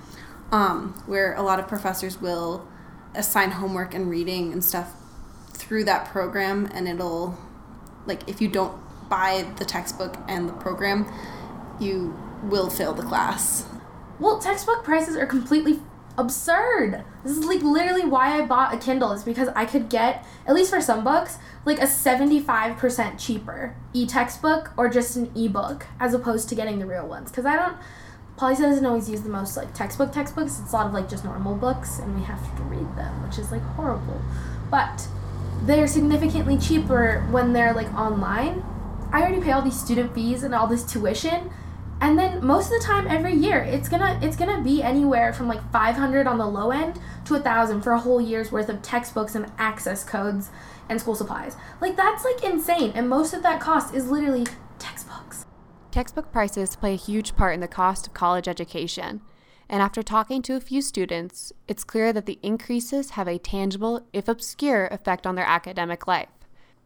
[0.52, 2.68] um, where a lot of professors will
[3.14, 4.94] assign homework and reading and stuff
[5.50, 7.38] through that program, and it'll,
[8.08, 8.76] like, if you don't
[9.08, 11.06] buy the textbook and the program,
[11.80, 13.66] you will fail the class.
[14.20, 15.80] Well, textbook prices are completely
[16.18, 17.04] absurd.
[17.24, 20.56] This is like literally why I bought a Kindle is because I could get at
[20.56, 26.50] least for some books like a 75% cheaper e-textbook or just an ebook as opposed
[26.50, 27.78] to getting the real ones cuz I don't
[28.38, 30.60] Poli doesn't always use the most like textbook textbooks.
[30.60, 33.38] It's a lot of like just normal books and we have to read them, which
[33.38, 34.20] is like horrible.
[34.72, 35.08] But
[35.64, 38.64] they're significantly cheaper when they're like online.
[39.14, 41.52] I already pay all these student fees and all this tuition
[42.02, 45.48] and then most of the time every year it's gonna it's gonna be anywhere from
[45.48, 48.82] like 500 on the low end to a thousand for a whole year's worth of
[48.82, 50.50] textbooks and access codes
[50.90, 51.56] and school supplies.
[51.80, 52.92] Like that's like insane.
[52.96, 54.46] And most of that cost is literally
[54.80, 55.46] textbooks.
[55.92, 59.22] Textbook prices play a huge part in the cost of college education.
[59.70, 64.08] And after talking to a few students it's clear that the increases have a tangible
[64.12, 66.30] if obscure effect on their academic life.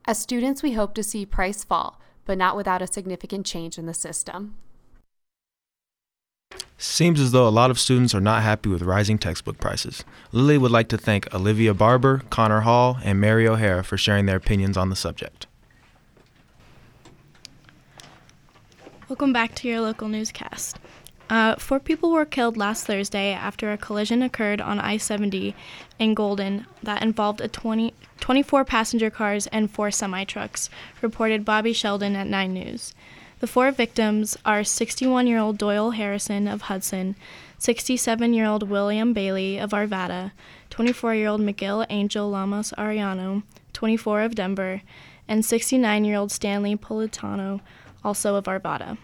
[0.05, 3.85] As students we hope to see price fall but not without a significant change in
[3.85, 4.55] the system
[6.77, 10.03] Seems as though a lot of students are not happy with rising textbook prices.
[10.33, 14.35] Lily would like to thank Olivia Barber, Connor Hall, and Mary O'Hara for sharing their
[14.35, 15.47] opinions on the subject.
[19.07, 20.79] Welcome back to your local newscast.
[21.29, 25.55] Uh, four people were killed last Thursday after a collision occurred on I 70
[25.99, 30.69] in Golden that involved a 20, 24 passenger cars and four semi trucks,
[31.01, 32.94] reported Bobby Sheldon at 9 News.
[33.39, 37.17] The four victims are 61 year old Doyle Harrison of Hudson,
[37.57, 40.31] 67 year old William Bailey of Arvada,
[40.69, 44.81] 24 year old Miguel Angel Lamas Arellano, 24 of Denver,
[45.27, 47.59] and 69 year old Stanley Politano,
[48.05, 48.97] also of Arvada.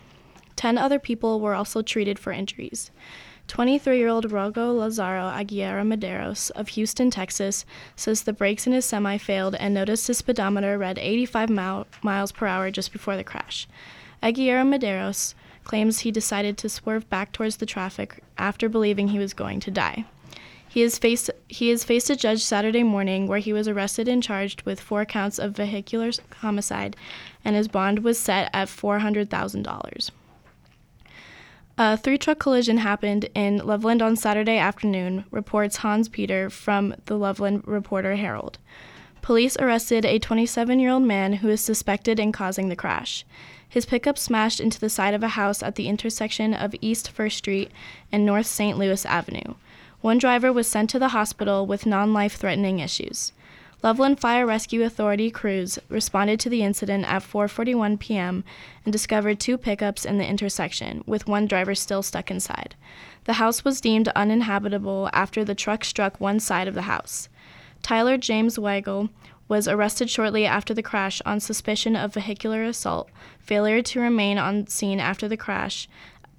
[0.56, 2.90] Ten other people were also treated for injuries.
[3.50, 7.66] 23 year old Rogel Lazaro Aguilera Mederos of Houston, Texas,
[7.98, 12.32] says the brakes in his semi failed and noticed his speedometer read 85 mile, miles
[12.32, 13.68] per hour just before the crash.
[14.22, 19.34] Aguilera Mederos claims he decided to swerve back towards the traffic after believing he was
[19.34, 20.06] going to die.
[20.68, 24.24] He is faced he is faced a judge Saturday morning where he was arrested and
[24.24, 26.96] charged with four counts of vehicular homicide
[27.44, 30.12] and his bond was set at $400,000.
[31.78, 37.18] A three truck collision happened in Loveland on Saturday afternoon, reports Hans Peter from the
[37.18, 38.58] Loveland Reporter Herald.
[39.22, 43.26] Police arrested a 27 year old man who is suspected in causing the crash.
[43.72, 47.32] His pickup smashed into the side of a house at the intersection of East 1st
[47.32, 47.72] Street
[48.12, 48.78] and North St.
[48.78, 49.56] Louis Avenue.
[50.02, 53.32] One driver was sent to the hospital with non life threatening issues.
[53.82, 58.44] Loveland Fire Rescue Authority crews responded to the incident at 4:41 p.m.
[58.84, 62.76] and discovered two pickups in the intersection, with one driver still stuck inside.
[63.24, 67.30] The house was deemed uninhabitable after the truck struck one side of the house.
[67.82, 69.10] Tyler James Weigel
[69.52, 74.66] was arrested shortly after the crash on suspicion of vehicular assault, failure to remain on
[74.66, 75.90] scene after the crash,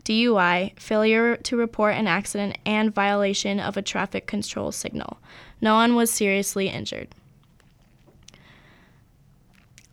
[0.02, 5.18] DUI, failure to report an accident, and violation of a traffic control signal.
[5.60, 7.08] No one was seriously injured.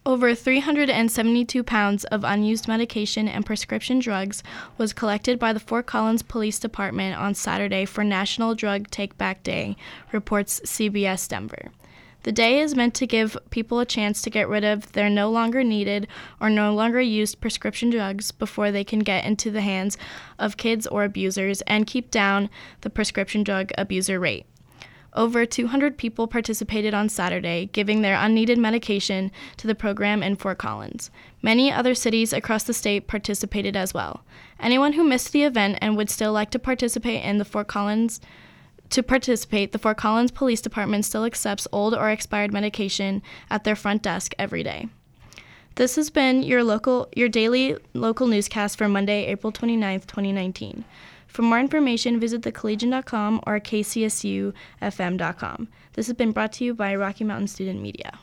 [0.06, 4.44] Over 372 pounds of unused medication and prescription drugs
[4.78, 9.44] was collected by the Fort Collins Police Department on Saturday for National Drug Take Back
[9.44, 9.76] Day,
[10.14, 11.74] reports CBS Denver.
[12.24, 15.30] The day is meant to give people a chance to get rid of their no
[15.30, 16.08] longer needed
[16.42, 19.98] or no longer used prescription drugs before they can get into the hands
[20.38, 22.50] of kids or abusers and keep down
[22.82, 24.46] the prescription drug abuser rate.
[25.14, 30.60] Over 200 people participated on Saturday, giving their unneeded medication to the program in Fort
[30.60, 31.10] Collins.
[31.42, 34.24] Many other cities across the state participated as well.
[34.60, 38.22] Anyone who missed the event and would still like to participate in the Fort Collins
[38.90, 43.76] to participate, the Fort Collins Police Department still accepts old or expired medication at their
[43.76, 44.88] front desk every day.
[45.76, 50.84] This has been your local your daily local newscast for Monday, April 29th, 2019.
[51.28, 55.68] For more information, visit thecollegian.com or kcsufm.com.
[55.94, 58.18] This has been brought to you by Rocky Mountain Student Media.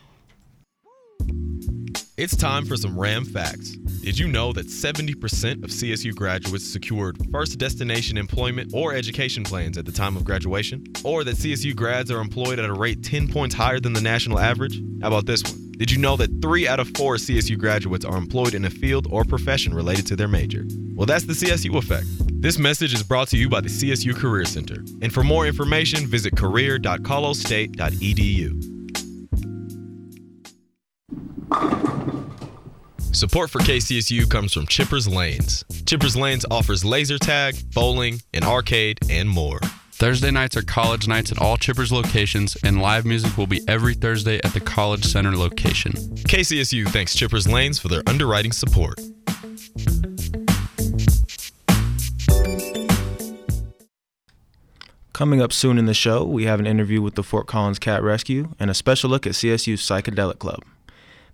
[2.17, 3.73] It's time for some RAM facts.
[4.01, 9.77] Did you know that 70% of CSU graduates secured first destination employment or education plans
[9.77, 10.83] at the time of graduation?
[11.03, 14.39] Or that CSU grads are employed at a rate 10 points higher than the national
[14.39, 14.81] average?
[14.99, 15.73] How about this one?
[15.73, 19.05] Did you know that three out of four CSU graduates are employed in a field
[19.11, 20.65] or profession related to their major?
[20.95, 22.07] Well, that's the CSU effect.
[22.41, 24.83] This message is brought to you by the CSU Career Center.
[25.03, 28.76] And for more information, visit career.colostate.edu.
[33.17, 35.63] Support for KCSU comes from Chippers Lanes.
[35.85, 39.59] Chippers Lanes offers laser tag, bowling, an arcade, and more.
[39.93, 43.95] Thursday nights are college nights at all Chippers locations, and live music will be every
[43.95, 45.93] Thursday at the College Center location.
[45.93, 48.99] KCSU thanks Chippers Lanes for their underwriting support.
[55.13, 58.03] Coming up soon in the show, we have an interview with the Fort Collins Cat
[58.03, 60.63] Rescue and a special look at CSU's Psychedelic Club.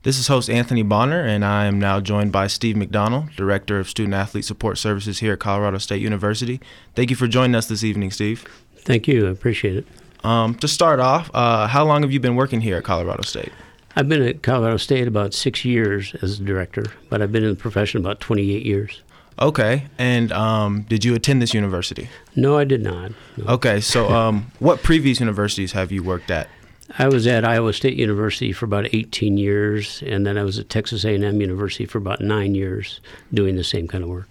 [0.03, 3.87] This is host Anthony Bonner, and I am now joined by Steve McDonald, Director of
[3.87, 6.59] Student Athlete Support Services here at Colorado State University.
[6.93, 8.45] Thank you for joining us this evening, Steve.
[8.79, 9.29] Thank you.
[9.29, 9.87] I appreciate it.
[10.25, 13.53] Um, to start off, uh, how long have you been working here at Colorado State?
[13.95, 17.51] I've been at Colorado State about six years as a director, but I've been in
[17.51, 19.01] the profession about 28 years.
[19.39, 22.09] Okay, and um, did you attend this university?
[22.35, 23.13] No, I did not.
[23.37, 23.53] No.
[23.53, 26.49] Okay, so um, what previous universities have you worked at?
[26.97, 30.69] I was at Iowa State University for about 18 years, and then I was at
[30.69, 32.99] Texas A&M University for about nine years,
[33.33, 34.27] doing the same kind of work.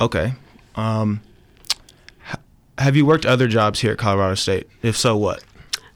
[0.00, 0.34] Okay.
[0.74, 1.20] Um,
[2.78, 4.68] have you worked other jobs here at Colorado State?
[4.82, 5.44] If so, what?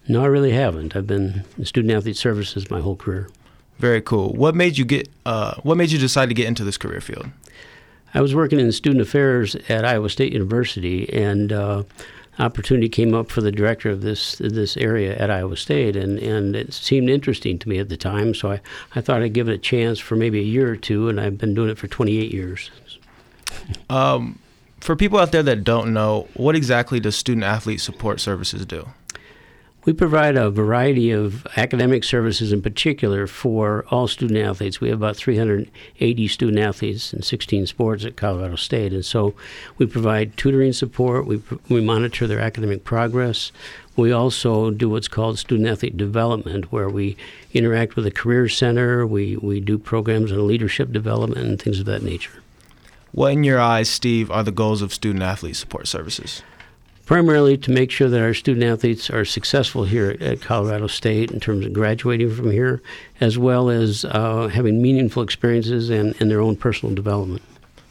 [0.08, 0.94] No, I really haven't.
[0.94, 3.28] I've been in student athlete services my whole career.
[3.78, 4.32] Very cool.
[4.32, 5.08] What made you get?
[5.26, 7.28] Uh, what made you decide to get into this career field?
[8.14, 11.82] I was working in student affairs at Iowa State University, and uh,
[12.38, 16.54] opportunity came up for the director of this this area at Iowa State, and, and
[16.54, 18.34] it seemed interesting to me at the time.
[18.34, 18.60] So I,
[18.94, 21.38] I thought I'd give it a chance for maybe a year or two, and I've
[21.38, 22.70] been doing it for 28 years.
[23.88, 24.38] Um,
[24.80, 28.88] for people out there that don't know, what exactly does Student Athlete Support Services do?
[29.86, 34.80] We provide a variety of academic services in particular for all student athletes.
[34.80, 38.92] We have about 380 student athletes in 16 sports at Colorado State.
[38.92, 39.36] And so
[39.78, 43.52] we provide tutoring support, we, we monitor their academic progress.
[43.94, 47.16] We also do what's called student athlete development, where we
[47.54, 51.86] interact with the Career Center, we, we do programs on leadership development and things of
[51.86, 52.42] that nature.
[53.12, 56.42] What, in your eyes, Steve, are the goals of student athlete support services?
[57.06, 61.40] Primarily to make sure that our student athletes are successful here at Colorado State in
[61.40, 62.82] terms of graduating from here,
[63.20, 67.42] as well as uh, having meaningful experiences and, and their own personal development.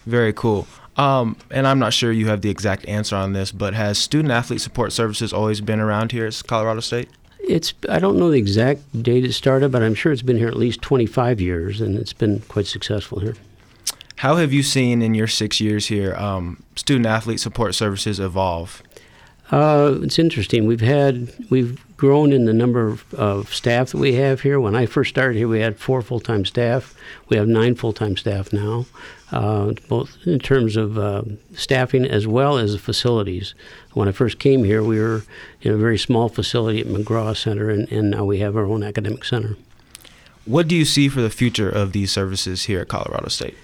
[0.05, 0.67] Very cool.
[0.97, 4.31] Um, and I'm not sure you have the exact answer on this, but has student
[4.31, 7.09] athlete support services always been around here at Colorado State?
[7.39, 10.47] It's I don't know the exact date it started, but I'm sure it's been here
[10.47, 13.35] at least 25 years, and it's been quite successful here.
[14.17, 18.81] How have you seen in your six years here um, student athlete support services evolve?
[19.51, 20.65] Uh, it's interesting.
[20.65, 24.59] We've had we've grown in the number of, of, staff that we have here.
[24.59, 26.95] When I first started here, we had four full time staff.
[27.29, 28.87] We have nine full time staff now,
[29.31, 31.23] uh, both in terms of uh,
[31.53, 33.53] staffing as well as the facilities.
[33.93, 35.23] When I first came here, we were
[35.61, 38.83] in a very small facility at McGraw Center, and, and now we have our own
[38.83, 39.57] academic center.
[40.45, 43.55] What do you see for the future of these services here at Colorado State?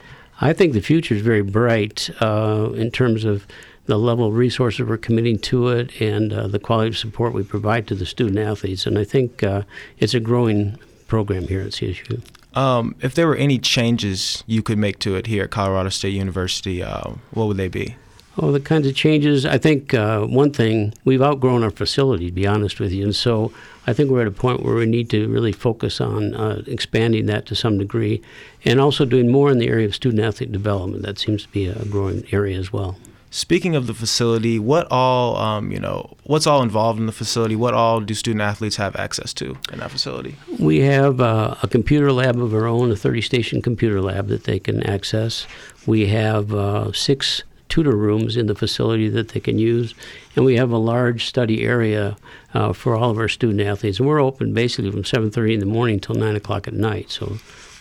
[0.44, 3.46] I think the future is very bright uh, in terms of
[3.86, 7.44] the level of resources we're committing to it and uh, the quality of support we
[7.44, 8.86] provide to the student athletes.
[8.86, 9.64] And I think uh,
[9.98, 10.78] it's a growing
[11.08, 12.22] program here at CSU.
[12.54, 16.14] Um, if there were any changes you could make to it here at Colorado State
[16.14, 17.96] University, uh, what would they be?
[18.38, 19.46] Oh, the kinds of changes.
[19.46, 23.16] I think uh, one thing we've outgrown our facility, to be honest with you, and
[23.16, 23.52] so
[23.86, 27.26] I think we're at a point where we need to really focus on uh, expanding
[27.26, 28.22] that to some degree,
[28.64, 31.04] and also doing more in the area of student athlete development.
[31.04, 32.96] That seems to be a growing area as well.
[33.34, 37.56] Speaking of the facility, what all um, you know, what's all involved in the facility?
[37.56, 40.36] What all do student athletes have access to in that facility?
[40.60, 44.60] We have uh, a computer lab of our own, a 30-station computer lab that they
[44.60, 45.48] can access.
[45.86, 49.96] We have uh, six tutor rooms in the facility that they can use,
[50.36, 52.18] and we have a large study area
[52.54, 53.98] uh, for all of our student athletes.
[53.98, 57.38] And we're open basically from 7:30 in the morning till 9 o'clock at night, so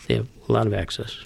[0.07, 1.25] they have a lot of access.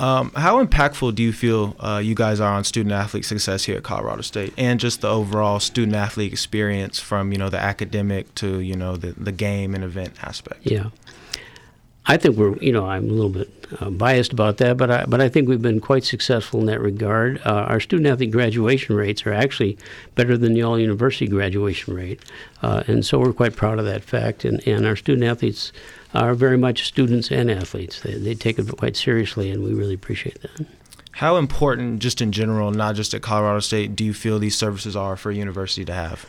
[0.00, 3.76] Um, how impactful do you feel uh, you guys are on student athlete success here
[3.76, 8.34] at Colorado State, and just the overall student athlete experience from you know the academic
[8.36, 10.60] to you know the the game and event aspect?
[10.66, 10.90] Yeah,
[12.06, 13.50] I think we're you know I'm a little bit
[13.80, 16.80] uh, biased about that, but I but I think we've been quite successful in that
[16.80, 17.40] regard.
[17.46, 19.78] Uh, our student athlete graduation rates are actually
[20.14, 22.20] better than the all university graduation rate,
[22.62, 24.44] uh, and so we're quite proud of that fact.
[24.44, 25.72] And and our student athletes
[26.14, 28.00] are very much students and athletes.
[28.00, 30.66] They, they take it quite seriously, and we really appreciate that.
[31.12, 34.96] How important, just in general, not just at Colorado State, do you feel these services
[34.96, 36.26] are for a university to have?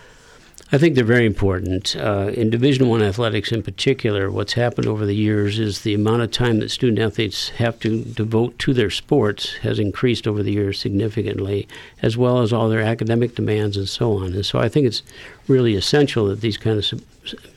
[0.72, 1.96] I think they're very important.
[1.96, 6.24] Uh, in Division One athletics, in particular, what's happened over the years is the amount
[6.24, 10.52] of time that student athletes have to devote to their sports has increased over the
[10.52, 11.68] years significantly,
[12.02, 14.34] as well as all their academic demands and so on.
[14.34, 15.04] And so, I think it's
[15.48, 17.02] really essential that these kind of su-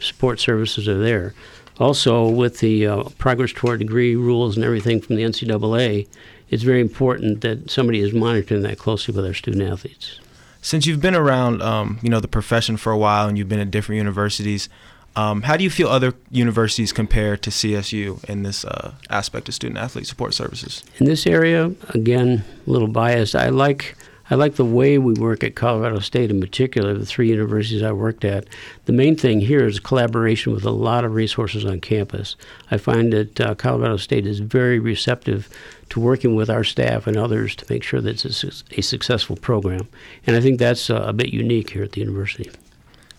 [0.00, 1.34] support services are there.
[1.80, 6.06] Also, with the uh, progress toward degree rules and everything from the NCAA,
[6.50, 10.20] it's very important that somebody is monitoring that closely with our student athletes.
[10.68, 13.58] Since you've been around, um, you know, the profession for a while, and you've been
[13.58, 14.68] at different universities,
[15.16, 19.54] um, how do you feel other universities compare to CSU in this uh, aspect of
[19.54, 20.84] student athlete support services?
[20.98, 23.34] In this area, again, a little biased.
[23.34, 23.96] I like
[24.30, 27.92] I like the way we work at Colorado State in particular, the three universities I
[27.92, 28.46] worked at.
[28.84, 32.36] The main thing here is collaboration with a lot of resources on campus.
[32.70, 35.48] I find that uh, Colorado State is very receptive
[35.90, 39.36] to working with our staff and others to make sure that it's a, a successful
[39.36, 39.88] program.
[40.26, 42.50] And I think that's uh, a bit unique here at the university.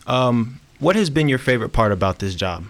[0.07, 2.65] Um, what has been your favorite part about this job?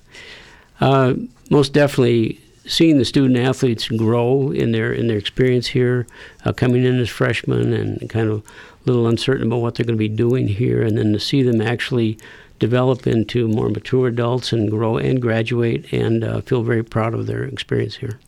[0.80, 1.14] uh,
[1.50, 6.06] most definitely seeing the student athletes grow in their in their experience here,
[6.44, 9.96] uh, coming in as freshmen and kind of a little uncertain about what they're going
[9.96, 12.18] to be doing here, and then to see them actually
[12.58, 17.26] develop into more mature adults and grow and graduate, and uh, feel very proud of
[17.26, 18.18] their experience here.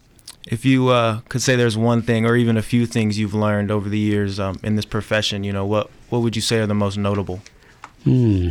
[0.46, 3.70] If you uh, could say there's one thing or even a few things you've learned
[3.70, 6.66] over the years um, in this profession, you know, what what would you say are
[6.66, 7.40] the most notable?
[8.04, 8.50] Hmm.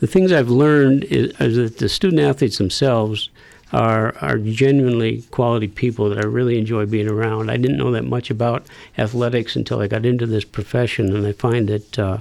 [0.00, 3.30] The things I've learned is, is that the student athletes themselves
[3.72, 7.50] are are genuinely quality people that I really enjoy being around.
[7.50, 8.66] I didn't know that much about
[8.98, 12.18] athletics until I got into this profession, and I find that uh,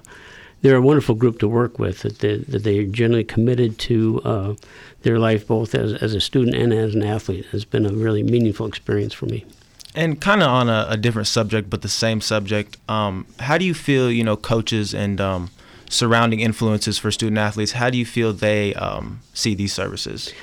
[0.61, 2.01] they're a wonderful group to work with.
[2.01, 4.55] That they that they're generally committed to uh,
[5.01, 7.45] their life both as as a student and as an athlete.
[7.51, 9.45] It's been a really meaningful experience for me.
[9.93, 12.77] And kind of on a, a, different subject, but the same subject.
[12.87, 14.09] Um, how do you feel?
[14.09, 15.49] You know, coaches and um,
[15.89, 17.73] surrounding influences for student athletes.
[17.73, 20.33] How do you feel they um, see these services?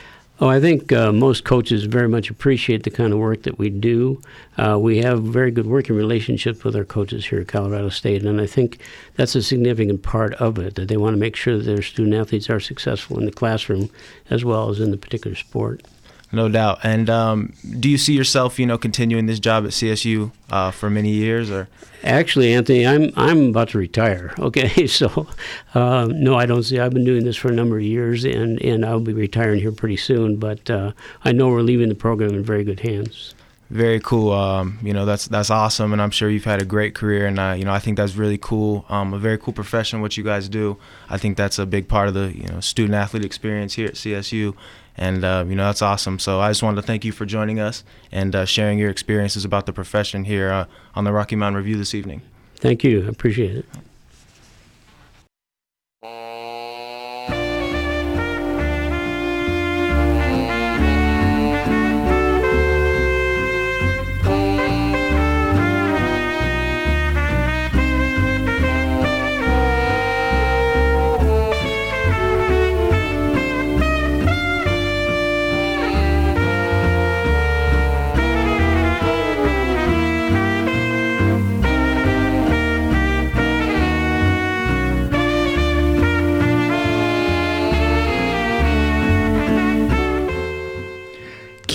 [0.40, 3.70] Oh, I think uh, most coaches very much appreciate the kind of work that we
[3.70, 4.22] do.
[4.56, 8.40] Uh, we have very good working relationships with our coaches here at Colorado State, and
[8.40, 8.78] I think
[9.16, 12.14] that's a significant part of it, that they want to make sure that their student
[12.14, 13.90] athletes are successful in the classroom
[14.30, 15.82] as well as in the particular sport.
[16.30, 16.80] No doubt.
[16.82, 20.90] And um, do you see yourself, you know, continuing this job at CSU uh, for
[20.90, 21.68] many years, or?
[22.04, 24.34] Actually, Anthony, I'm I'm about to retire.
[24.48, 25.26] Okay, so
[25.74, 26.78] uh, no, I don't see.
[26.78, 29.72] I've been doing this for a number of years, and and I'll be retiring here
[29.72, 30.36] pretty soon.
[30.36, 30.92] But uh,
[31.24, 33.34] I know we're leaving the program in very good hands.
[33.70, 34.32] Very cool.
[34.32, 37.26] Um, you know, that's that's awesome, and I'm sure you've had a great career.
[37.26, 38.86] And uh, you know, I think that's really cool.
[38.88, 40.78] Um, a very cool profession, what you guys do.
[41.10, 43.94] I think that's a big part of the you know student athlete experience here at
[43.94, 44.54] CSU,
[44.98, 46.18] and uh, you know that's awesome.
[46.18, 49.44] So I just wanted to thank you for joining us and uh, sharing your experiences
[49.44, 52.22] about the profession here uh, on the Rocky Mountain Review this evening.
[52.56, 53.06] Thank you.
[53.06, 53.66] I appreciate it.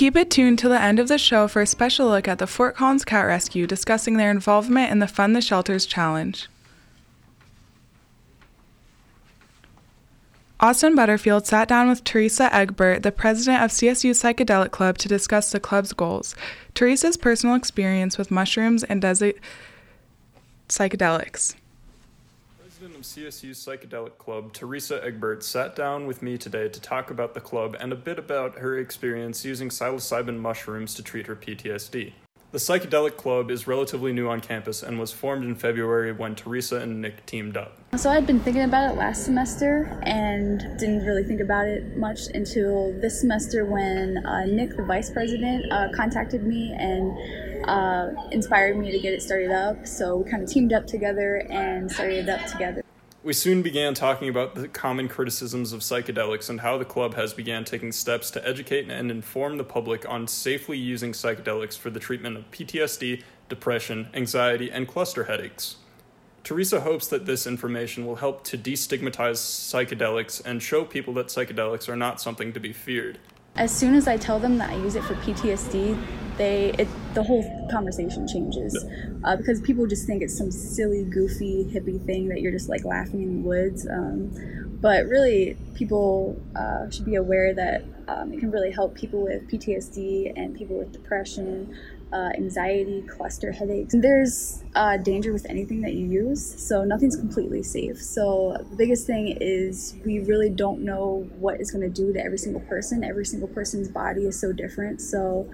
[0.04, 2.46] Keep it tuned to the end of the show for a special look at the
[2.46, 6.50] Fort Collins Cat Rescue discussing their involvement in the Fund the Shelters Challenge.
[10.60, 15.54] Austin Butterfield sat down with Teresa Egbert, the president of CSU Psychedelic Club, to discuss
[15.54, 16.36] the club's goals.
[16.74, 19.40] Teresa's personal experience with mushrooms and desi-
[20.68, 21.56] psychedelics.
[22.84, 27.34] President of CSU's Psychedelic Club, Teresa Egbert, sat down with me today to talk about
[27.34, 32.12] the club and a bit about her experience using psilocybin mushrooms to treat her PTSD.
[32.52, 36.82] The Psychedelic Club is relatively new on campus and was formed in February when Teresa
[36.82, 37.80] and Nick teamed up.
[37.96, 42.20] So I'd been thinking about it last semester and didn't really think about it much
[42.34, 47.18] until this semester when uh, Nick, the vice president, uh, contacted me and
[47.66, 49.88] uh, inspired me to get it started up.
[49.88, 52.84] So we kind of teamed up together and started it up together.
[53.24, 57.34] We soon began talking about the common criticisms of psychedelics and how the club has
[57.34, 62.02] began taking steps to educate and inform the public on safely using psychedelics for the
[62.02, 65.78] treatment of PTSD, depression, anxiety, and cluster headaches.
[66.44, 71.88] Teresa hopes that this information will help to destigmatize psychedelics and show people that psychedelics
[71.88, 73.20] are not something to be feared.
[73.56, 76.02] As soon as I tell them that I use it for PTSD,
[76.38, 78.84] they it, the whole conversation changes
[79.24, 82.84] uh, because people just think it's some silly, goofy, hippie thing that you're just like
[82.84, 83.88] laughing in the woods.
[83.88, 84.32] Um,
[84.82, 89.48] but really, people uh, should be aware that um, it can really help people with
[89.50, 91.78] PTSD and people with depression,
[92.14, 93.96] uh, anxiety, cluster headaches.
[93.98, 97.98] There's uh, danger with anything that you use, so nothing's completely safe.
[98.02, 102.24] So the biggest thing is we really don't know what it's going to do to
[102.24, 103.04] every single person.
[103.04, 105.02] Every single person's body is so different.
[105.02, 105.50] So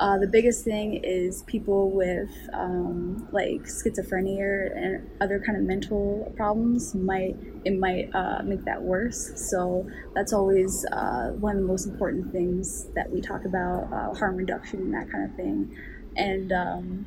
[0.00, 6.32] uh, the biggest thing is people with um, like schizophrenia and other kind of mental
[6.36, 7.36] problems might
[7.66, 9.32] it might uh, make that worse.
[9.50, 14.14] So that's always uh, one of the most important things that we talk about uh,
[14.14, 15.76] harm reduction and that kind of thing.
[16.16, 17.06] And um,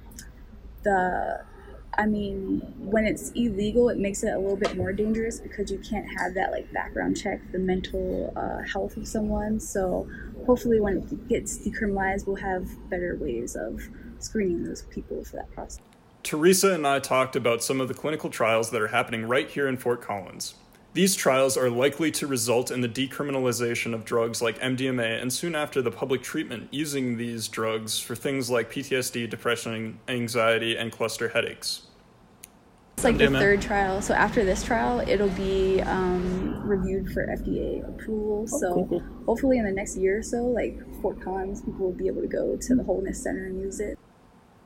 [0.83, 1.43] the
[1.95, 5.77] I mean, when it's illegal, it makes it a little bit more dangerous because you
[5.77, 9.59] can't have that like background check the mental uh, health of someone.
[9.59, 10.07] So
[10.45, 13.87] hopefully, when it gets decriminalized, we'll have better ways of
[14.19, 15.79] screening those people for that process.
[16.23, 19.67] Teresa and I talked about some of the clinical trials that are happening right here
[19.67, 20.55] in Fort Collins.
[20.93, 25.55] These trials are likely to result in the decriminalization of drugs like MDMA and soon
[25.55, 31.29] after the public treatment using these drugs for things like PTSD, depression, anxiety, and cluster
[31.29, 31.87] headaches.
[32.97, 33.31] It's like MDMA.
[33.31, 34.01] the third trial.
[34.03, 38.45] So after this trial, it'll be um, reviewed for FDA approval.
[38.45, 42.21] So hopefully, in the next year or so, like Fort Collins, people will be able
[42.21, 43.97] to go to the Wholeness Center and use it.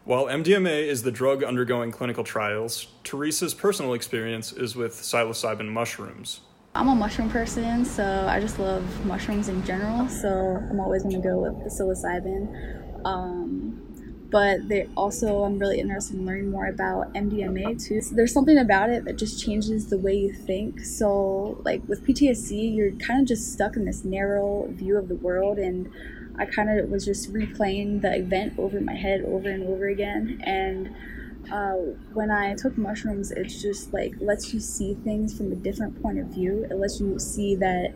[0.07, 6.39] While MDMA is the drug undergoing clinical trials, Teresa's personal experience is with psilocybin mushrooms.
[6.73, 10.07] I'm a mushroom person, so I just love mushrooms in general.
[10.07, 10.29] So
[10.69, 13.05] I'm always going to go with the psilocybin.
[13.05, 13.83] Um,
[14.29, 17.99] but they also, I'm really interested in learning more about MDMA too.
[17.99, 20.85] So there's something about it that just changes the way you think.
[20.85, 25.15] So, like with PTSD, you're kind of just stuck in this narrow view of the
[25.15, 25.91] world, and
[26.39, 30.41] I kind of was just replaying the event over my head over and over again.
[30.43, 30.95] And
[31.51, 31.73] uh,
[32.13, 36.19] when I took mushrooms, it's just like lets you see things from a different point
[36.19, 36.67] of view.
[36.69, 37.93] It lets you see that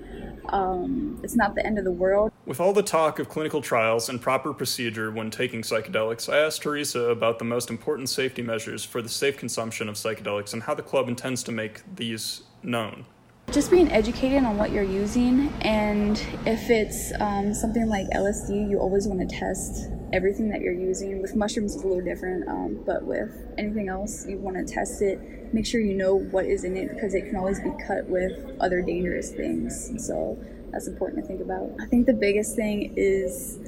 [0.50, 2.32] um, it's not the end of the world.
[2.46, 6.64] With all the talk of clinical trials and proper procedure when taking psychedelics, I asked
[6.64, 10.74] Teresa about the most important safety measures for the safe consumption of psychedelics and how
[10.74, 13.06] the club intends to make these known.
[13.52, 18.80] Just being educated on what you're using, and if it's um, something like LSD, you
[18.80, 21.22] always want to test everything that you're using.
[21.22, 25.02] With mushrooms, it's a little different, um, but with anything else, you want to test
[25.02, 25.54] it.
[25.54, 28.56] Make sure you know what is in it because it can always be cut with
[28.62, 29.92] other dangerous things.
[30.08, 30.38] So
[30.72, 31.72] that's important to think about.
[31.82, 33.60] I think the biggest thing is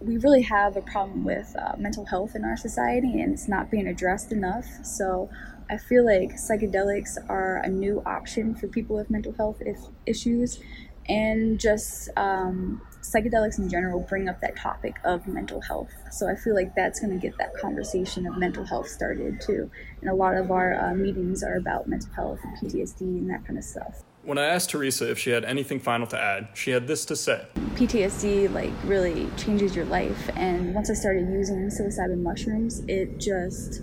[0.00, 3.68] we really have a problem with uh, mental health in our society and it's not
[3.68, 4.64] being addressed enough.
[4.84, 5.28] So
[5.70, 10.60] I feel like psychedelics are a new option for people with mental health if, issues
[11.08, 15.90] and just um, psychedelics in general bring up that topic of mental health.
[16.10, 19.70] So I feel like that's going to get that conversation of mental health started too.
[20.00, 23.46] And a lot of our uh, meetings are about mental health and PTSD and that
[23.46, 24.02] kind of stuff.
[24.22, 27.16] When I asked Teresa if she had anything final to add, she had this to
[27.16, 27.46] say.
[27.74, 33.80] PTSD like really changes your life and once I started using psilocybin mushrooms, it just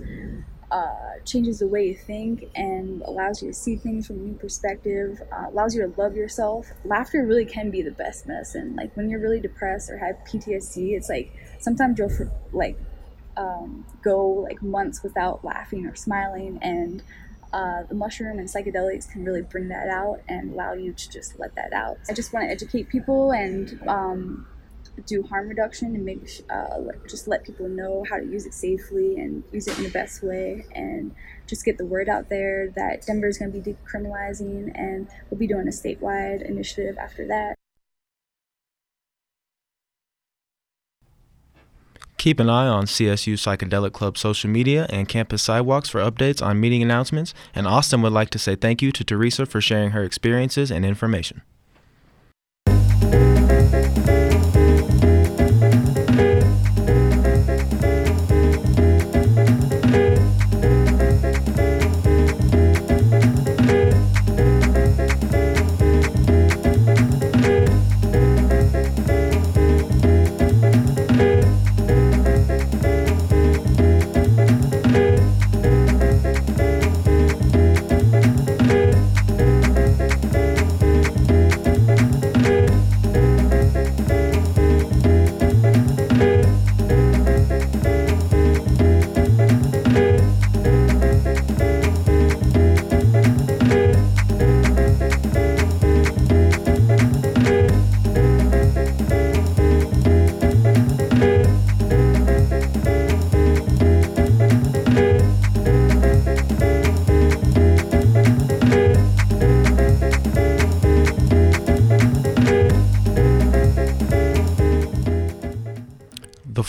[0.71, 4.33] uh, changes the way you think and allows you to see things from a new
[4.33, 6.67] perspective, uh, allows you to love yourself.
[6.83, 8.75] Laughter really can be the best medicine.
[8.75, 12.11] Like when you're really depressed or have PTSD, it's like sometimes you'll
[12.51, 12.77] like
[13.37, 17.03] um, go like months without laughing or smiling and
[17.53, 21.39] uh, the mushroom and psychedelics can really bring that out and allow you to just
[21.39, 21.97] let that out.
[22.09, 24.47] I just want to educate people and um,
[25.05, 26.77] do harm reduction and make uh,
[27.07, 30.23] just let people know how to use it safely and use it in the best
[30.23, 31.13] way and
[31.47, 35.39] just get the word out there that Denver is going to be decriminalizing and we'll
[35.39, 37.55] be doing a statewide initiative after that.
[42.17, 46.59] Keep an eye on CSU Psychedelic Club social media and campus sidewalks for updates on
[46.59, 47.35] meeting announcements.
[47.53, 50.83] And Austin would like to say thank you to Teresa for sharing her experiences and
[50.83, 51.43] information.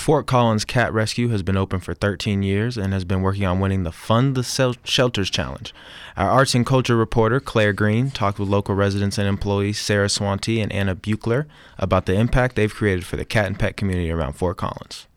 [0.07, 3.59] Fort Collins Cat Rescue has been open for 13 years and has been working on
[3.59, 4.45] winning the Fund the
[4.85, 5.75] Shelters Challenge.
[6.17, 10.63] Our arts and culture reporter, Claire Green, talked with local residents and employees Sarah Swanty
[10.63, 11.47] and Anna Buchler
[11.77, 15.09] about the impact they've created for the cat and pet community around Fort Collins.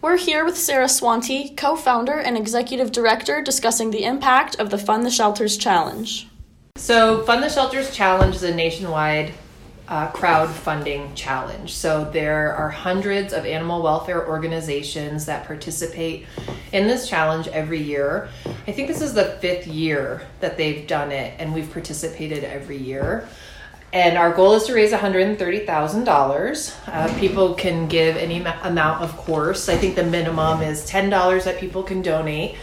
[0.00, 4.78] We're here with Sarah Swanty, co founder and executive director, discussing the impact of the
[4.78, 6.26] Fund the Shelters Challenge.
[6.76, 9.34] So, Fund the Shelters Challenge is a nationwide
[9.88, 11.74] uh, crowdfunding challenge.
[11.74, 16.26] So there are hundreds of animal welfare organizations that participate
[16.72, 18.28] in this challenge every year.
[18.66, 22.76] I think this is the fifth year that they've done it, and we've participated every
[22.76, 23.28] year.
[23.90, 26.88] And our goal is to raise $130,000.
[26.88, 29.70] Uh, people can give any amount, of course.
[29.70, 32.56] I think the minimum is $10 that people can donate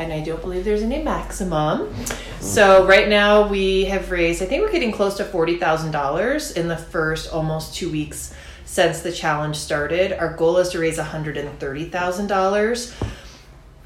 [0.00, 1.94] and I don't believe there's any maximum.
[2.40, 6.52] So right now we have raised, I think we're getting close to forty thousand dollars
[6.52, 8.32] in the first almost two weeks
[8.64, 10.12] since the challenge started.
[10.12, 12.94] Our goal is to raise one hundred and thirty thousand dollars.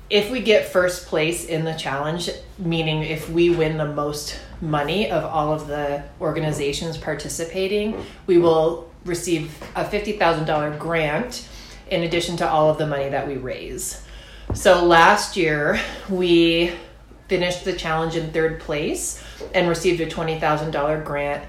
[0.09, 5.11] If we get first place in the challenge, meaning if we win the most money
[5.11, 11.49] of all of the organizations participating, we will receive a $50,000 grant
[11.91, 14.04] in addition to all of the money that we raise.
[14.55, 16.73] So last year we
[17.29, 21.45] finished the challenge in third place and received a $20,000 grant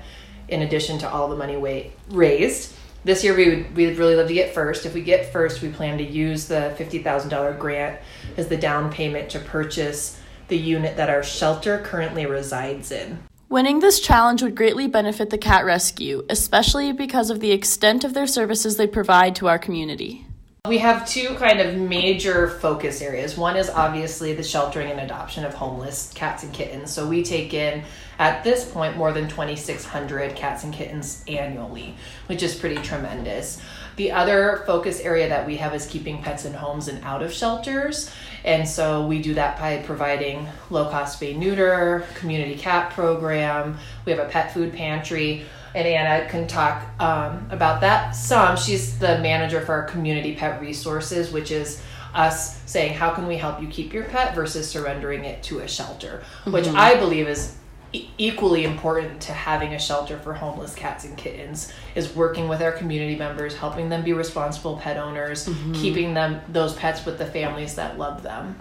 [0.48, 2.74] in addition to all the money raised.
[3.04, 4.88] This year we would we would really love to get first.
[4.88, 8.02] If we get first, we plan to use the $50,000 grant
[8.36, 13.20] as the down payment to purchase the unit that our shelter currently resides in.
[13.48, 18.16] Winning this challenge would greatly benefit the cat rescue, especially because of the extent of
[18.16, 20.25] their services they provide to our community.
[20.68, 23.38] We have two kind of major focus areas.
[23.38, 26.92] One is obviously the sheltering and adoption of homeless cats and kittens.
[26.92, 27.84] So we take in,
[28.18, 31.96] at this point, more than 2,600 cats and kittens annually,
[32.26, 33.62] which is pretty tremendous.
[33.98, 37.32] The other focus area that we have is keeping pets in homes and out of
[37.32, 38.12] shelters.
[38.44, 43.78] And so we do that by providing low cost spay neuter, community cat program.
[44.06, 45.46] We have a pet food pantry.
[45.76, 48.56] And Anna can talk um, about that some.
[48.56, 51.82] She's the manager for our community pet resources, which is
[52.14, 55.68] us saying, how can we help you keep your pet versus surrendering it to a
[55.68, 56.76] shelter, which Mhm.
[56.78, 57.58] I believe is
[57.92, 62.62] e- equally important to having a shelter for homeless cats and kittens is working with
[62.62, 65.76] our community members helping them be responsible pet owners Mhm.
[65.76, 68.56] keeping them those pets with the families that love them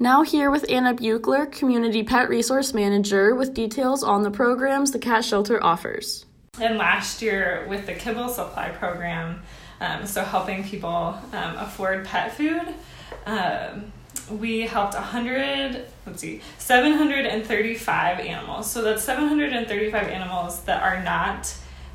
[0.00, 4.98] Now, here with Anna Buchler, Community Pet Resource Manager, with details on the programs the
[5.00, 6.24] cat shelter offers.
[6.60, 9.42] And last year with the kibble supply program,
[9.80, 12.62] um, so helping people um, afford pet food,
[13.26, 13.90] um,
[14.30, 18.70] we helped 100, let's see, 735 animals.
[18.70, 21.52] So that's 735 animals that are not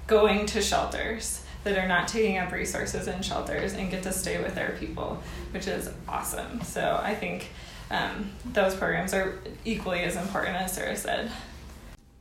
[0.07, 4.43] going to shelters, that are not taking up resources in shelters and get to stay
[4.43, 6.59] with their people, which is awesome.
[6.63, 7.47] So I think
[7.91, 11.31] um, those programs are equally as important as Sarah said.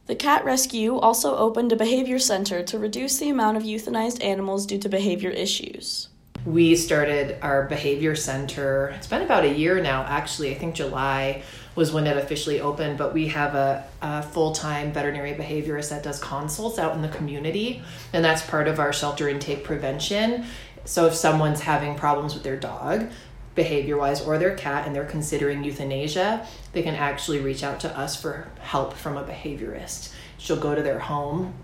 [0.07, 4.67] The Cat Rescue also opened a behavior center to reduce the amount of euthanized animals
[4.67, 6.09] due to behavior issues.
[6.45, 11.41] we started our behavior center it's been about a year now actually i think july
[11.77, 16.19] was when it officially opened but we have a, a full-time veterinary behaviorist that does
[16.19, 17.81] consults out in the community
[18.13, 20.45] and that's part of our shelter intake prevention
[20.85, 23.09] so if someone's having problems with their dog
[23.55, 27.99] behavior wise or their cat and they're considering euthanasia they can actually reach out to
[27.99, 31.55] us for help from a behaviorist she'll go to their home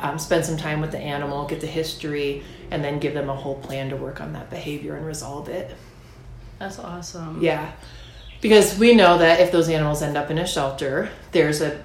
[0.00, 3.34] um, spend some time with the animal, get the history, and then give them a
[3.34, 5.76] whole plan to work on that behavior and resolve it.
[6.58, 7.42] That's awesome.
[7.42, 7.72] Yeah.
[8.40, 11.82] Because we know that if those animals end up in a shelter, there's a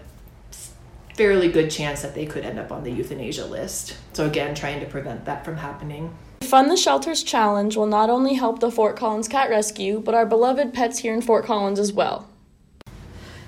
[1.16, 3.98] fairly good chance that they could end up on the euthanasia list.
[4.14, 6.16] So, again, trying to prevent that from happening.
[6.46, 10.26] Fund the Shelters Challenge will not only help the Fort Collins Cat Rescue, but our
[10.26, 12.30] beloved pets here in Fort Collins as well.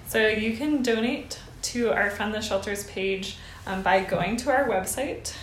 [0.07, 4.67] So you can donate to our Fund the Shelters page um, by going to our
[4.67, 5.33] website,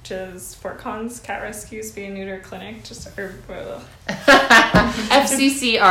[0.00, 2.82] which is Fort Collins Cat Rescue Spay Neuter Clinic.
[2.84, 3.82] Just or well,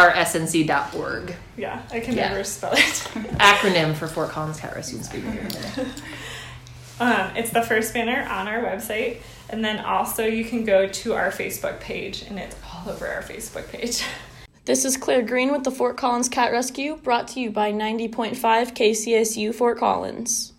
[0.03, 1.35] FCCRSNC.org.
[1.57, 2.29] Yeah, I can Yeah.
[2.29, 2.79] never spell it.
[3.39, 5.89] Acronym for Fort Collins Cat Rescue and Spay Neuter.
[6.99, 9.17] Um, it's the first banner on our website,
[9.53, 13.21] and then also you can go to our Facebook page, and it's all over our
[13.21, 14.03] Facebook page.
[14.65, 18.33] This is Claire Green with the Fort Collins Cat Rescue, brought to you by 90.5
[18.37, 20.52] KCSU Fort Collins.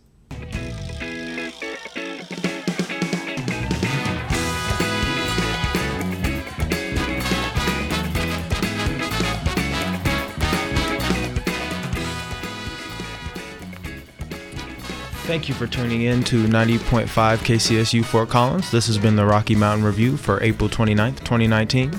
[15.34, 18.70] Thank you for tuning in to 90.5 KCSU Fort Collins.
[18.70, 21.90] This has been the Rocky Mountain Review for April 29th, 2019.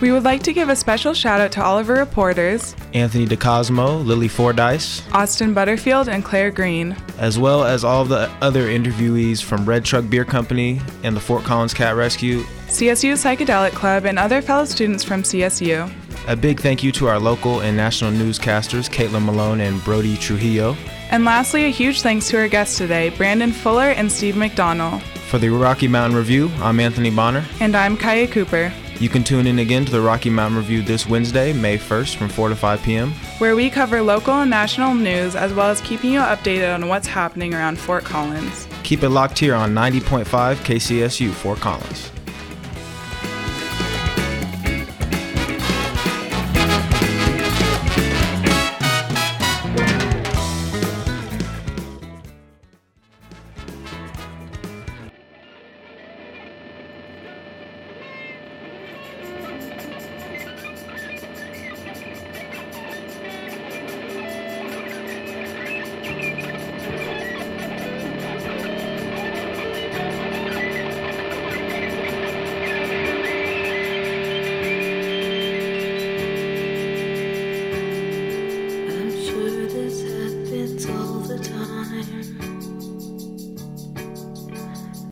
[0.00, 3.26] We would like to give a special shout out to all of our reporters, Anthony
[3.26, 6.96] DeCosmo, Lily Fordyce, Austin Butterfield and Claire Green.
[7.18, 11.44] as well as all the other interviewees from Red Truck Beer Company and the Fort
[11.44, 12.40] Collins Cat Rescue.
[12.68, 15.92] CSU Psychedelic Club, and other fellow students from CSU.
[16.26, 20.74] A big thank you to our local and national newscasters, Caitlin Malone and Brody Trujillo.
[21.10, 25.02] And lastly, a huge thanks to our guests today, Brandon Fuller and Steve McDonald.
[25.02, 27.44] For the Rocky Mountain Review, I'm Anthony Bonner.
[27.60, 31.06] And I'm Kaya Cooper, You can tune in again to the Rocky Mountain Review this
[31.06, 33.12] Wednesday, May 1st from 4 to 5 p.m.
[33.38, 37.06] where we cover local and national news as well as keeping you updated on what's
[37.06, 38.66] happening around Fort Collins.
[38.82, 40.24] Keep it locked here on 90.5
[40.56, 42.10] KCSU Fort Collins.